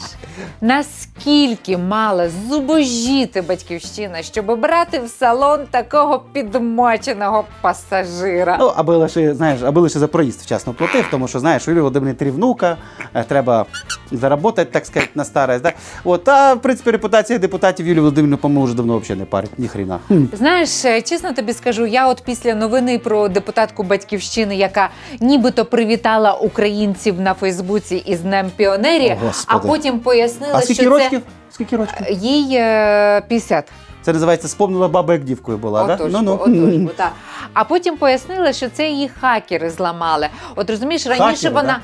наскільки 0.61 1.77
мала 1.77 2.29
зубожіти 2.49 3.41
батьківщина, 3.41 4.21
щоб 4.21 4.59
брати 4.59 4.99
в 4.99 5.09
салон 5.09 5.59
такого 5.71 6.23
підмоченого 6.33 7.45
пасажира. 7.61 8.57
Ну, 8.59 8.71
аби 8.75 8.95
лише, 8.95 9.33
знаєш, 9.35 9.61
аби 9.63 9.81
лише 9.81 9.99
за 9.99 10.07
проїзд 10.07 10.41
вчасно 10.41 10.73
платив, 10.73 11.05
тому 11.11 11.27
що, 11.27 11.39
знаєш, 11.39 11.67
у 11.67 11.71
Юлії 11.71 11.81
Володимирівни 11.81 12.17
три 12.19 12.31
внука, 12.31 12.77
е, 13.13 13.23
треба 13.23 13.65
заработати, 14.11 14.71
так 14.71 14.85
сказати, 14.85 15.11
на 15.15 15.25
старость. 15.25 15.63
Да? 15.63 15.71
От, 16.03 16.27
а, 16.29 16.53
в 16.53 16.61
принципі, 16.61 16.91
репутація 16.91 17.39
депутатів 17.39 17.87
Юлії 17.87 17.99
Володимирівни, 18.01 18.37
по-моєму, 18.37 18.65
вже 18.65 18.75
давно 18.75 18.97
взагалі 18.97 19.19
не 19.19 19.25
парить, 19.25 19.59
ні 19.59 19.67
хріна. 19.67 19.99
Знаєш, 20.33 20.85
е, 20.85 21.01
чесно 21.01 21.33
тобі 21.33 21.53
скажу, 21.53 21.85
я 21.85 22.07
от 22.07 22.23
після 22.25 22.55
новини 22.55 22.99
про 23.03 23.27
депутатку 23.27 23.83
батьківщини, 23.83 24.55
яка 24.55 24.89
нібито 25.19 25.65
привітала 25.65 26.33
українців 26.33 27.21
на 27.21 27.33
Фейсбуці 27.33 27.95
із 27.95 28.19
Днем 28.19 28.51
піонерів, 28.55 29.11
О, 29.11 29.31
а 29.47 29.59
потім 29.59 29.99
пояснила, 29.99 30.53
А 30.55 30.61
скільки 30.61 30.81
що 30.81 30.89
рочків? 30.89 31.21
Скільки 31.51 31.77
років? 31.77 31.95
їй 32.09 32.55
е, 32.57 33.21
50. 33.27 33.71
Це 34.03 34.13
називається 34.13 34.47
спомнила 34.47 34.87
баба, 34.87 35.13
як 35.13 35.23
дівкою 35.23 35.57
була, 35.57 35.83
Отож, 35.83 36.11
да? 36.11 36.21
Ну, 36.21 36.39
отож, 36.41 36.77
бо 36.77 36.89
так. 36.89 37.11
А 37.53 37.63
потім 37.63 37.97
пояснили, 37.97 38.53
що 38.53 38.69
це 38.69 38.87
її 38.87 39.09
хакери 39.21 39.69
зламали. 39.69 40.27
От 40.55 40.69
розумієш, 40.69 41.07
раніше 41.07 41.25
Хакери, 41.35 41.53
вона 41.53 41.79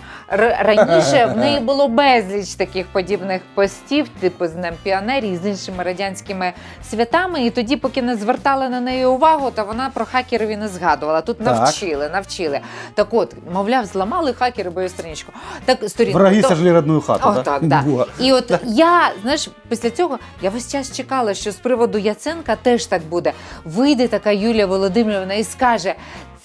раніше 0.60 1.26
в 1.36 1.38
неї 1.38 1.60
було 1.70 1.88
безліч 1.88 2.54
таких 2.54 2.88
подібних 2.88 3.42
постів, 3.56 4.08
типу 4.20 4.48
з 4.48 4.52
Днем 4.52 4.74
піонерів, 4.84 5.40
з 5.44 5.46
іншими 5.46 5.84
радянськими 5.84 6.54
святами. 6.90 7.46
І 7.46 7.50
тоді, 7.50 7.76
поки 7.76 8.02
не 8.02 8.16
звертали 8.16 8.70
на 8.70 8.80
неї 8.80 9.06
увагу, 9.06 9.52
то 9.56 9.66
вона 9.66 9.90
про 9.94 10.06
хакерів 10.06 10.50
і 10.50 10.58
не 10.58 10.68
згадувала. 10.68 11.22
Тут 11.22 11.38
Так. 11.38 11.48
навчили, 11.48 12.10
навчили. 12.10 12.60
Так 12.94 13.08
от, 13.12 13.36
мовляв, 13.54 13.86
зламали 13.86 14.34
хакери 14.34 14.70
мою 14.70 14.90
сторіночку. 14.90 15.32
Так 15.66 15.80
сторінку. 15.88 16.20
Враги 16.20 16.42
То- 16.42 16.48
сожгли 16.48 16.72
родную 16.74 17.02
хату, 17.02 17.30
О, 17.30 17.32
да? 17.32 17.44
так, 17.44 17.64
да. 17.66 17.82
Во. 17.86 18.08
І 18.20 18.32
от 18.34 18.54
я, 18.64 19.12
знаєш, 19.22 19.50
після 19.70 19.90
цього 19.90 20.20
я 20.42 20.50
весь 20.50 20.72
час 20.72 20.92
чекала, 20.98 21.34
що 21.34 21.52
з 21.52 21.56
приводу 21.56 21.98
Яценка 22.14 22.56
теж 22.56 22.86
так 22.86 23.02
буде. 23.04 23.34
Вийде 23.66 24.08
така 24.08 24.32
Юлія 24.32 24.66
Володимирівна 24.66 25.34
і 25.34 25.44
скаже. 25.44 25.96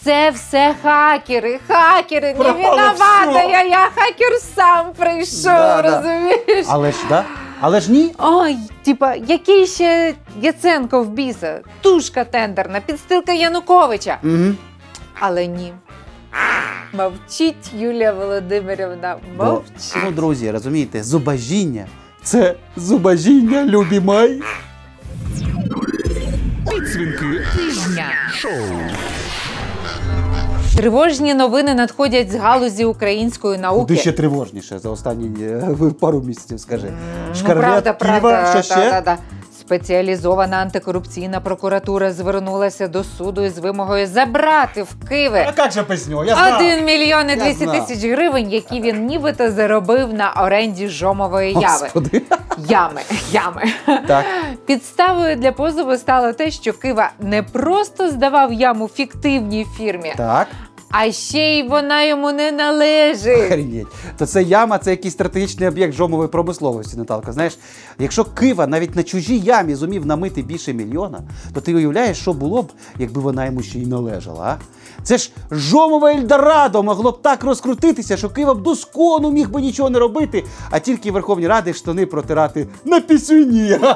Це 0.04 0.30
все 0.30 0.74
хакери, 0.82 1.58
хакери, 1.68 2.34
не 2.38 2.52
виновата 2.52 3.42
я, 3.42 3.62
я 3.62 3.88
хакер 3.94 4.32
сам 4.56 4.86
прийшов, 4.96 5.42
Да, 5.44 5.82
да. 5.82 5.96
розумієш? 5.96 6.66
Але 6.68 6.92
ж, 6.92 6.98
да? 7.08 7.24
Але 7.60 7.80
ж 7.80 7.92
ні. 7.92 8.14
Ой, 8.18 8.56
типа, 8.82 9.14
який 9.14 9.66
ще 9.66 10.14
Яценко 10.40 11.02
в 11.02 11.08
біса, 11.08 11.60
тушка 11.80 12.24
тендерна, 12.24 12.80
підстилка 12.80 13.32
Януковича. 13.32 14.18
Угу. 14.24 14.54
Але 15.20 15.46
ні. 15.46 15.72
Мовчить 16.92 17.72
Юлія 17.76 18.12
Володимирівна, 18.12 19.16
Бо, 19.36 19.44
мовчить. 19.44 19.96
ну, 20.04 20.10
друзі, 20.10 20.50
розумієте, 20.50 21.02
зубожіння 21.02 21.86
це 22.22 22.54
зубожіння, 22.76 23.64
любі 23.64 24.00
мої. 26.80 27.40
Тижня. 27.56 28.06
Тривожні 30.76 31.34
новини 31.34 31.74
надходять 31.74 32.32
з 32.32 32.34
галузі 32.34 32.84
української 32.84 33.58
науки. 33.58 33.80
Куди 33.80 33.96
ще 33.96 34.12
тривожніше 34.12 34.78
за 34.78 34.90
останні 34.90 35.44
е, 35.44 35.76
пару 36.00 36.20
місяців, 36.20 36.60
скажи. 36.60 36.92
Ну, 37.42 37.54
правда, 37.54 37.92
правда, 37.92 37.92
Києва, 37.92 38.20
правда, 38.20 38.62
що 38.62 38.74
ще? 38.74 38.84
Да, 38.84 38.90
да, 38.90 39.00
да. 39.00 39.18
Спеціалізована 39.66 40.56
антикорупційна 40.56 41.40
прокуратура 41.40 42.12
звернулася 42.12 42.88
до 42.88 43.04
суду 43.04 43.42
із 43.44 43.58
вимогою 43.58 44.06
забрати 44.06 44.82
в 44.82 45.08
Києві 45.08 45.46
А 45.56 45.70
же 45.70 45.82
без 45.82 46.08
нього? 46.08 46.24
Я 46.24 46.34
знав. 46.34 46.60
1 46.60 46.84
мільйон 46.84 47.30
і 47.30 47.36
200 47.36 47.64
знав. 47.64 47.86
тисяч 47.86 48.10
гривень, 48.12 48.50
які 48.52 48.80
він 48.80 49.06
нібито 49.06 49.50
заробив 49.50 50.14
на 50.14 50.32
оренді 50.32 50.88
жомової 50.88 51.52
яви. 51.52 51.66
Господи. 51.66 52.22
Ями, 52.68 53.00
ями. 53.32 53.62
Так. 54.06 54.24
Підставою 54.66 55.36
для 55.36 55.52
позову 55.52 55.96
стало 55.96 56.32
те, 56.32 56.50
що 56.50 56.72
Кива 56.72 57.10
не 57.20 57.42
просто 57.42 58.08
здавав 58.10 58.52
яму 58.52 58.88
фіктивній 58.88 59.66
фірмі, 59.76 60.12
Так. 60.16 60.46
А 60.96 61.12
ще 61.12 61.58
й 61.58 61.62
вона 61.62 62.04
йому 62.04 62.32
не 62.32 62.52
належить. 62.52 63.38
Охренеть. 63.38 63.86
То 64.18 64.26
це 64.26 64.42
яма, 64.42 64.78
це 64.78 64.90
якийсь 64.90 65.14
стратегічний 65.14 65.68
об'єкт 65.68 65.94
жомової 65.94 66.28
промисловості, 66.28 66.96
Наталка. 66.96 67.32
Знаєш, 67.32 67.58
якщо 67.98 68.24
Кива 68.24 68.66
навіть 68.66 68.96
на 68.96 69.02
чужій 69.02 69.38
ямі 69.38 69.74
зумів 69.74 70.06
намити 70.06 70.42
більше 70.42 70.72
мільйона, 70.72 71.22
то 71.54 71.60
ти 71.60 71.74
уявляєш, 71.74 72.18
що 72.18 72.32
було 72.32 72.62
б, 72.62 72.72
якби 72.98 73.20
вона 73.20 73.46
йому 73.46 73.62
ще 73.62 73.78
й 73.78 73.86
належала. 73.86 74.44
А? 74.44 74.58
Це 75.04 75.18
ж 75.18 75.30
жомове 75.50 76.14
Ельдорадо 76.14 76.82
могло 76.82 77.10
б 77.10 77.22
так 77.22 77.44
розкрутитися, 77.44 78.16
що 78.16 78.30
Кива 78.30 78.54
б 78.54 78.62
до 78.62 78.74
скону 78.74 79.30
міг 79.30 79.50
би 79.50 79.60
нічого 79.60 79.90
не 79.90 79.98
робити, 79.98 80.44
а 80.70 80.78
тільки 80.78 81.12
Верховній 81.12 81.48
Ради 81.48 81.74
штани 81.74 82.06
протирати 82.06 82.68
на 82.84 83.00
пісюні. 83.00 83.78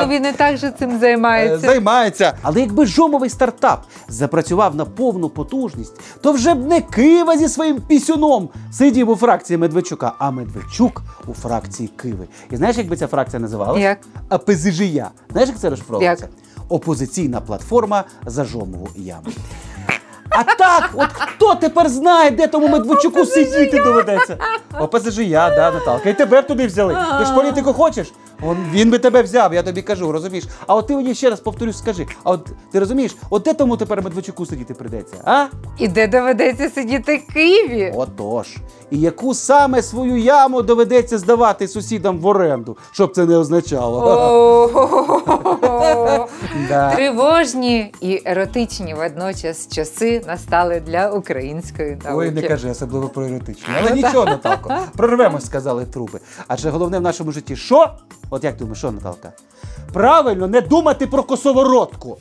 Ну 0.00 0.08
він 0.08 0.26
і 0.26 0.32
так 0.32 0.56
же 0.56 0.70
цим 0.78 0.90
Е, 0.90 0.98
займається. 0.98 1.58
Займається. 1.58 2.38
Але 2.42 2.60
якби 2.60 2.86
жомовий 2.86 3.30
стартап 3.30 3.84
запрацював 4.08 4.74
на 4.76 4.84
повну 4.84 5.28
потужність, 5.28 6.00
то 6.20 6.32
вже 6.32 6.54
б 6.54 6.66
не 6.66 6.80
Кива 6.80 7.36
зі 7.38 7.48
своїм 7.48 7.80
пісюном 7.80 8.48
сидів 8.72 9.10
у 9.10 9.16
фракції 9.16 9.56
Медведчука, 9.56 10.12
а 10.18 10.30
Медведчук 10.30 11.02
у 11.26 11.34
фракції 11.34 11.88
Киви. 11.96 12.26
І 12.50 12.56
знаєш, 12.56 12.76
як 12.76 12.88
би 12.88 12.96
ця 12.96 13.06
фракція 13.06 13.40
називалася? 13.40 13.80
Як? 13.80 13.98
АПЗЖЯ. 14.28 15.10
Знаєш, 15.32 15.48
як 15.48 15.58
це 15.58 15.70
розшифровується? 15.70 16.24
Як? 16.24 16.43
Опозиційна 16.68 17.40
платформа 17.40 18.04
за 18.26 18.44
жомову 18.44 18.88
яму. 18.96 19.26
А 20.30 20.44
так, 20.44 20.90
от 20.94 21.08
хто 21.12 21.54
тепер 21.54 21.88
знає, 21.88 22.30
де 22.30 22.46
тому 22.46 22.68
Медведчуку 22.68 23.24
сидіти 23.26 23.82
доведеться? 23.84 24.38
ОПЗЖ 24.80 25.18
я, 25.18 25.50
да, 25.50 25.70
Наталка. 25.70 26.08
І 26.08 26.14
тебе 26.14 26.42
б 26.42 26.46
туди 26.46 26.66
взяли. 26.66 26.96
Ти 27.18 27.24
ж 27.24 27.34
політику 27.34 27.72
хочеш? 27.72 28.12
Он, 28.42 28.56
він 28.72 28.90
би 28.90 28.98
тебе 28.98 29.22
взяв, 29.22 29.54
я 29.54 29.62
тобі 29.62 29.82
кажу, 29.82 30.12
розумієш? 30.12 30.44
А 30.66 30.74
от 30.74 30.86
ти 30.86 30.96
мені 30.96 31.14
ще 31.14 31.30
раз 31.30 31.40
повторю, 31.40 31.72
скажи, 31.72 32.06
а 32.24 32.30
от 32.30 32.48
ти 32.72 32.78
розумієш, 32.78 33.16
от 33.30 33.42
де 33.42 33.54
тому 33.54 33.76
тепер 33.76 34.02
Медведчуку 34.02 34.46
сидіти 34.46 34.74
прийдеться? 34.74 35.16
А? 35.24 35.46
І 35.78 35.88
де 35.88 36.06
доведеться 36.06 36.70
сидіти 36.70 37.24
в 37.28 37.32
Києві? 37.34 37.92
Отож. 37.96 38.56
І 38.90 39.00
яку 39.00 39.34
саме 39.34 39.82
свою 39.82 40.16
яму 40.16 40.62
доведеться 40.62 41.18
здавати 41.18 41.68
сусідам 41.68 42.18
в 42.18 42.26
оренду, 42.26 42.76
щоб 42.92 43.14
це 43.14 43.24
не 43.26 43.36
означало. 43.36 44.00
Да. 46.68 46.94
Тривожні 46.94 47.92
і 48.00 48.22
еротичні 48.26 48.94
водночас 48.94 49.68
часи 49.68 50.22
настали 50.26 50.80
для 50.80 51.10
української 51.10 51.90
науки. 51.90 52.10
Ой, 52.12 52.30
не 52.30 52.42
кажи, 52.42 52.70
особливо 52.70 53.08
про 53.08 53.24
еротичні. 53.26 53.74
Але 53.80 53.90
нічого, 53.94 54.24
Наталко, 54.24 54.76
прорвемось, 54.96 55.46
сказали 55.46 55.86
труби. 55.86 56.20
Адже 56.48 56.70
головне 56.70 56.98
в 56.98 57.02
нашому 57.02 57.32
житті 57.32 57.56
що? 57.56 57.90
От 58.30 58.44
як 58.44 58.56
думаєш, 58.56 58.78
що, 58.78 58.90
Наталка? 58.90 59.32
Правильно, 59.92 60.46
не 60.46 60.60
думати 60.60 61.06
про 61.06 61.22
косоворотку. 61.22 62.18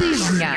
Тижня. 0.00 0.54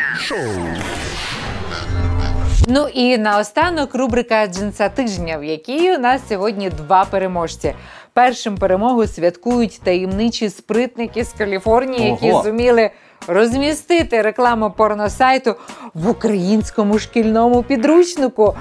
Ну 2.67 2.88
і 2.93 3.17
наостанок 3.17 3.95
рубрика 3.95 4.47
Джинса 4.47 4.89
тижня, 4.89 5.38
в 5.38 5.43
якій 5.43 5.91
у 5.91 5.97
нас 5.97 6.21
сьогодні 6.30 6.69
два 6.69 7.06
переможці. 7.06 7.75
Першим 8.13 8.58
перемогу 8.58 9.08
святкують 9.08 9.82
таємничі 9.84 10.49
спритники 10.49 11.23
з 11.23 11.34
Каліфорнії, 11.34 12.10
які 12.10 12.32
Ого. 12.32 12.43
зуміли 12.43 12.89
розмістити 13.28 14.21
рекламу 14.21 14.71
порносайту 14.71 15.56
в 15.93 16.10
українському 16.10 16.99
шкільному 16.99 17.63
підручнику. 17.63 18.56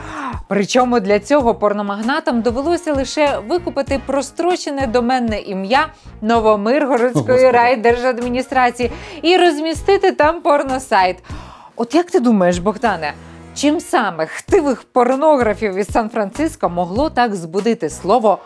Причому 0.49 1.01
для 1.01 1.21
цього 1.21 1.55
порномагнатам 1.55 2.43
довелося 2.43 2.93
лише 2.93 3.39
викупити 3.49 4.01
прострочене 4.07 4.87
доменне 4.87 5.39
ім'я 5.41 5.87
Новомиргородської 6.21 7.51
райдержадміністрації 7.51 8.91
і 9.23 9.37
розмістити 9.37 10.13
там 10.13 10.41
порносайт. 10.41 11.17
От 11.77 11.95
як 11.95 12.11
ти 12.11 12.21
думаєш, 12.21 12.59
Богдане? 12.59 13.13
Чим 13.55 13.81
саме 13.81 14.27
хтивих 14.27 14.85
порнографів 14.93 15.77
із 15.77 15.93
Сан-Франциско 15.93 16.69
могло 16.69 17.11
так 17.11 17.35
збудити 17.35 17.91
слово 17.91 18.39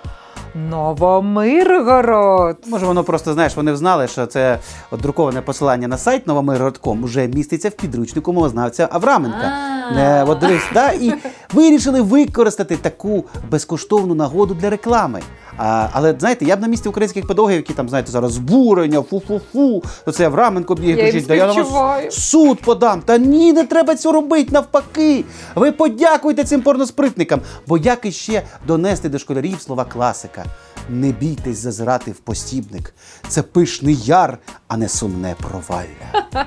Новомиргород? 0.54 2.56
Може, 2.66 2.86
воно 2.86 3.04
просто 3.04 3.32
знаєш, 3.32 3.56
вони 3.56 3.76
знали, 3.76 4.08
що 4.08 4.26
це 4.26 4.58
друковане 4.92 5.40
посилання 5.40 5.88
на 5.88 5.98
сайт 5.98 6.26
Новомиргородком 6.26 7.04
вже 7.04 7.26
міститься 7.26 7.68
в 7.68 7.72
підручнику 7.72 8.32
мовознавця 8.32 8.88
Авраменка. 8.92 9.52
Не, 9.94 10.24
от 10.28 10.38
дивись, 10.38 10.68
да, 10.74 10.90
і 10.90 11.12
вирішили 11.52 12.00
використати 12.00 12.76
таку 12.76 13.24
безкоштовну 13.50 14.14
нагоду 14.14 14.54
для 14.54 14.70
реклами. 14.70 15.20
А, 15.58 15.88
але 15.92 16.14
знаєте, 16.18 16.44
я 16.44 16.56
б 16.56 16.60
на 16.60 16.68
місці 16.68 16.88
українських 16.88 17.26
педагогів, 17.26 17.56
які 17.56 17.72
там 17.72 17.88
знаєте 17.88 18.12
зараз 18.12 18.32
збурення, 18.32 19.02
фу-фу-фу, 19.02 19.82
то 20.04 20.12
це 20.12 20.26
Авраменко 20.26 20.74
б'є 20.74 20.90
Я 20.90 20.96
їм 20.96 21.04
кричить, 21.12 21.26
да 21.28 21.34
я 21.34 21.46
на 21.46 21.62
вас 21.62 22.14
суд 22.14 22.60
подам. 22.60 23.00
Та 23.02 23.18
ні, 23.18 23.52
не 23.52 23.64
треба 23.64 23.94
цього 23.94 24.12
робити 24.14 24.48
навпаки. 24.52 25.24
Ви 25.54 25.72
подякуйте 25.72 26.44
цим 26.44 26.60
порноспритникам. 26.62 27.40
Бо 27.66 27.78
як 27.78 28.04
іще 28.04 28.42
донести 28.66 29.08
до 29.08 29.18
школярів 29.18 29.60
слова 29.60 29.84
класика? 29.84 30.44
Не 30.90 31.12
бійтесь 31.12 31.58
зазирати 31.58 32.10
в 32.10 32.16
постібник. 32.18 32.94
Це 33.28 33.42
пишний 33.42 33.94
яр, 34.04 34.38
а 34.68 34.76
не 34.76 34.88
сумне 34.88 35.34
провалля. 35.42 36.44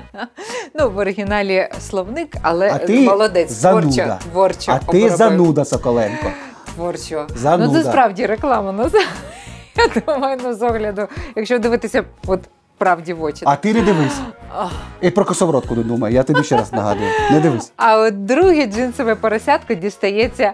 Ну, 0.74 0.90
в 0.90 0.96
оригіналі 0.98 1.68
словник, 1.90 2.36
але 2.42 2.70
А 2.72 2.78
ти 2.78 3.00
молодець, 3.00 3.50
зануда. 3.52 4.18
творчо 4.32 4.72
А 4.72 4.78
ти 4.78 4.84
обробив. 4.98 5.16
зануда, 5.16 5.64
Соколенко. 5.64 6.26
Творчо. 6.74 7.26
Зануда. 7.34 7.72
Ну, 7.72 7.82
це 7.82 7.88
справді 7.88 8.26
реклама. 8.26 8.72
Ну, 8.72 8.88
це- 8.90 8.98
я 9.76 10.02
думаю, 10.06 10.38
ну, 10.44 10.54
з 10.54 10.62
огляду, 10.62 11.08
якщо 11.36 11.58
дивитися 11.58 12.04
от, 12.26 12.40
правді 12.78 13.12
в 13.12 13.22
очі. 13.22 13.42
А 13.46 13.56
ти 13.56 13.74
не 13.74 13.80
дивись. 13.80 14.20
І 15.00 15.10
про 15.10 15.24
косоворотку 15.24 15.74
не 15.74 15.82
думай, 15.82 16.14
я 16.14 16.22
тобі 16.22 16.44
ще 16.44 16.56
раз 16.56 16.72
нагадую. 16.72 17.08
Не 17.30 17.40
дивись. 17.40 17.72
А 17.76 17.96
от 17.98 18.24
друге 18.26 18.66
джинсове 18.66 19.14
поросятко 19.14 19.74
дістається 19.74 20.52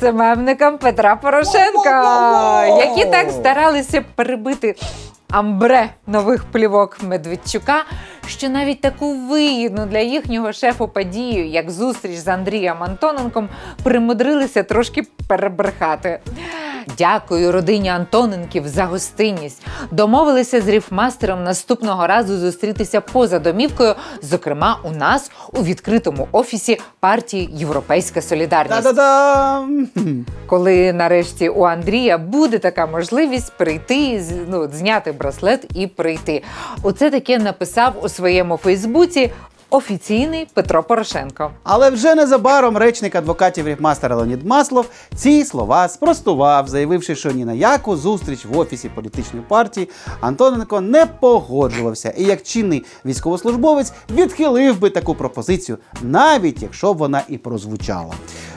СММникам 0.00 0.78
Петра 0.78 1.16
Порошенка, 1.16 2.66
які 2.66 3.04
так 3.04 3.30
старалися 3.30 4.02
перебити 4.14 4.74
амбре 5.34 5.90
нових 6.06 6.44
плівок 6.44 6.98
Медведчука, 7.02 7.84
що 8.26 8.48
навіть 8.48 8.80
таку 8.80 9.14
вигідну 9.14 9.86
для 9.86 9.98
їхнього 9.98 10.52
шефу 10.52 10.88
подію, 10.88 11.46
як 11.46 11.70
зустріч 11.70 12.16
з 12.16 12.28
Андрієм 12.28 12.82
Антоненком, 12.82 13.48
примудрилися 13.82 14.62
трошки 14.62 15.02
перебрехати. 15.28 16.20
Дякую 16.98 17.52
родині 17.52 17.88
Антоненків 17.88 18.68
за 18.68 18.84
гостинність. 18.84 19.66
Домовилися 19.90 20.60
з 20.60 20.68
ріфмастером 20.68 21.44
наступного 21.44 22.06
разу 22.06 22.38
зустрітися 22.38 23.00
поза 23.00 23.38
домівкою, 23.38 23.94
зокрема 24.22 24.78
у 24.84 24.90
нас 24.90 25.30
у 25.52 25.62
відкритому 25.62 26.28
офісі 26.32 26.80
партії 27.00 27.50
Європейська 27.52 28.22
Солідарність 28.22 28.82
Та-да-дам! 28.82 29.86
коли 30.46 30.92
нарешті 30.92 31.48
у 31.48 31.62
Андрія 31.62 32.18
буде 32.18 32.58
така 32.58 32.86
можливість 32.86 33.52
прийти, 33.52 34.22
ну, 34.48 34.68
зняти 34.72 35.12
браслет 35.12 35.66
і 35.74 35.86
прийти. 35.86 36.42
Оце 36.82 37.10
таке 37.10 37.38
написав 37.38 37.94
у 38.02 38.08
своєму 38.08 38.56
Фейсбуці 38.56 39.30
офіційний 39.74 40.46
Петро 40.54 40.82
Порошенко. 40.82 41.50
Але 41.62 41.90
вже 41.90 42.14
незабаром 42.14 42.76
речник 42.76 43.14
адвокатів 43.14 43.68
ріпмастера 43.68 44.16
Леонід 44.16 44.46
Маслов 44.46 44.88
ці 45.14 45.44
слова 45.44 45.88
спростував, 45.88 46.68
заявивши, 46.68 47.14
що 47.14 47.30
ні 47.30 47.44
на 47.44 47.52
яку 47.52 47.96
зустріч 47.96 48.44
в 48.44 48.58
офісі 48.58 48.88
політичної 48.88 49.44
партії 49.48 49.88
Антоненко 50.20 50.80
не 50.80 51.06
погоджувався. 51.06 52.10
І 52.10 52.24
як 52.24 52.42
чинний 52.42 52.84
військовослужбовець 53.04 53.92
відхилив 54.10 54.80
би 54.80 54.90
таку 54.90 55.14
пропозицію, 55.14 55.78
навіть 56.02 56.62
якщо 56.62 56.94
б 56.94 56.96
вона 56.96 57.22
і 57.28 57.38
прозвучала. 57.38 58.14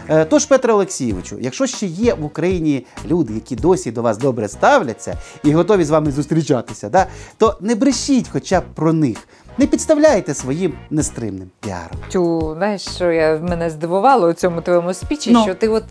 Е, 0.10 0.26
Тож, 0.26 0.46
Петре 0.46 0.74
Олексійовичу, 0.74 1.38
якщо 1.42 1.68
ще 1.68 1.86
є 1.86 2.14
в 2.14 2.26
Україні 2.26 2.86
люди, 3.08 3.34
які 3.34 3.56
досі 3.56 3.92
до 3.92 4.02
вас 4.02 4.18
добре 4.18 4.48
ставляться 4.48 5.18
і 5.44 5.52
готові 5.52 5.84
з 5.84 5.90
вами 5.90 6.12
зустрічатися, 6.12 6.90
да, 6.90 7.08
то 7.38 7.58
не 7.62 7.76
брешіть 7.76 8.30
хоча 8.30 8.62
б 8.62 8.64
про 8.76 8.94
них. 8.94 9.18
Не 9.58 9.68
підставляйте 9.68 10.34
своїм 10.34 10.78
нестримним 10.90 11.50
піаром. 11.60 11.98
Тю, 12.12 12.54
знаєш, 12.58 12.82
що 12.82 13.12
я 13.12 13.38
мене 13.38 13.70
здивувало 13.70 14.28
у 14.30 14.34
цьому 14.34 14.62
твоєму 14.62 14.94
спічі, 14.94 15.32
Ну. 15.32 15.44
що 15.44 15.56
ти 15.56 15.68
от 15.68 15.84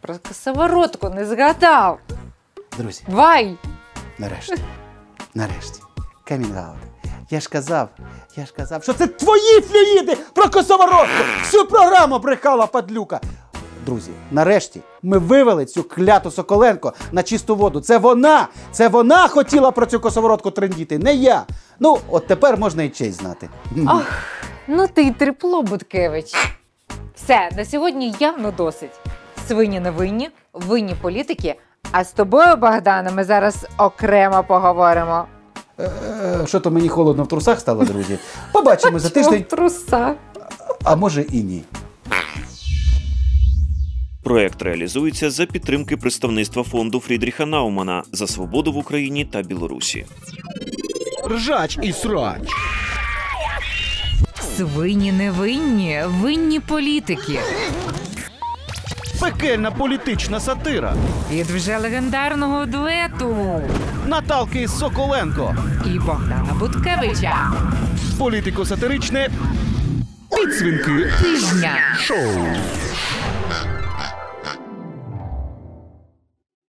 про 0.00 0.14
косоворотку 0.28 1.08
не 1.10 1.26
згадав. 1.26 1.98
Друзі, 2.78 3.04
Вай! 3.08 3.56
нарешті, 4.18 4.54
нарешті, 5.34 5.80
камінгаут. 6.28 6.76
Я 7.30 7.40
ж 7.40 7.48
казав, 7.48 7.88
я 8.36 8.46
ж 8.46 8.52
казав, 8.56 8.82
що 8.82 8.92
це 8.92 9.06
твої 9.06 9.60
флюїди 9.60 10.16
про 10.34 10.48
косоворотку! 10.50 11.24
Всю 11.42 11.64
програму 11.66 12.18
брехала 12.18 12.66
падлюка. 12.66 13.20
Друзі, 13.86 14.10
нарешті 14.30 14.80
ми 15.02 15.18
вивели 15.18 15.64
цю 15.64 15.82
кляту 15.82 16.30
Соколенко 16.30 16.92
на 17.12 17.22
чисту 17.22 17.56
воду. 17.56 17.80
Це 17.80 17.98
вона! 17.98 18.48
Це 18.72 18.88
вона 18.88 19.28
хотіла 19.28 19.70
про 19.70 19.86
цю 19.86 20.00
косоворотку 20.00 20.50
трендіти, 20.50 20.98
не 20.98 21.14
я. 21.14 21.42
Ну, 21.80 21.98
от 22.10 22.26
тепер 22.26 22.56
можна 22.58 22.82
і 22.82 22.88
честь 22.88 23.18
знати. 23.20 23.48
Ах, 23.86 24.02
ну 24.68 24.86
ти 24.94 25.02
й 25.02 25.10
трепло, 25.10 25.62
Буткевич. 25.62 26.32
Все, 27.14 27.50
на 27.56 27.64
сьогодні 27.64 28.14
явно 28.20 28.50
досить. 28.56 29.00
Свині 29.48 29.80
не 29.80 29.90
винні, 29.90 30.30
винні 30.52 30.94
політики. 31.02 31.54
А 31.92 32.04
з 32.04 32.12
тобою, 32.12 32.56
Богдане, 32.56 33.10
ми 33.10 33.24
зараз 33.24 33.66
окремо 33.78 34.44
поговоримо. 34.48 35.24
Е, 35.80 35.90
Що 36.46 36.60
то 36.60 36.70
мені 36.70 36.88
холодно 36.88 37.22
в 37.24 37.28
трусах 37.28 37.60
стало, 37.60 37.84
друзі. 37.84 38.18
Побачимо 38.52 38.98
за 38.98 39.08
Чого 39.10 39.20
в 39.20 39.24
тиждень, 39.30 39.44
трусах? 39.50 40.14
а 40.84 40.96
може 40.96 41.22
і 41.22 41.42
ні. 41.42 41.64
Проект 44.24 44.62
реалізується 44.62 45.30
за 45.30 45.46
підтримки 45.46 45.96
представництва 45.96 46.62
фонду 46.62 47.00
Фрідріха 47.00 47.46
Наумана 47.46 48.02
за 48.12 48.26
свободу 48.26 48.72
в 48.72 48.76
Україні 48.76 49.24
та 49.24 49.42
Білорусі. 49.42 50.06
Ржач 51.30 51.78
і 51.82 51.92
срач. 51.92 52.42
Свині 54.56 55.12
не 55.12 55.30
винні, 55.30 56.00
винні 56.06 56.60
політики. 56.60 57.38
Пекельна 59.20 59.70
політична 59.70 60.40
сатира. 60.40 60.94
Від 61.32 61.46
вже 61.46 61.78
легендарного 61.78 62.66
дуету 62.66 63.36
Наталки 64.06 64.68
Соколенко. 64.68 65.56
і 65.86 65.98
Богдана 65.98 66.56
Буткевича. 66.60 67.52
Політико-сатиричне. 68.18 69.28
Підсвінки. 70.36 71.12
Тижня. 71.22 71.76
Шоу. 72.00 72.46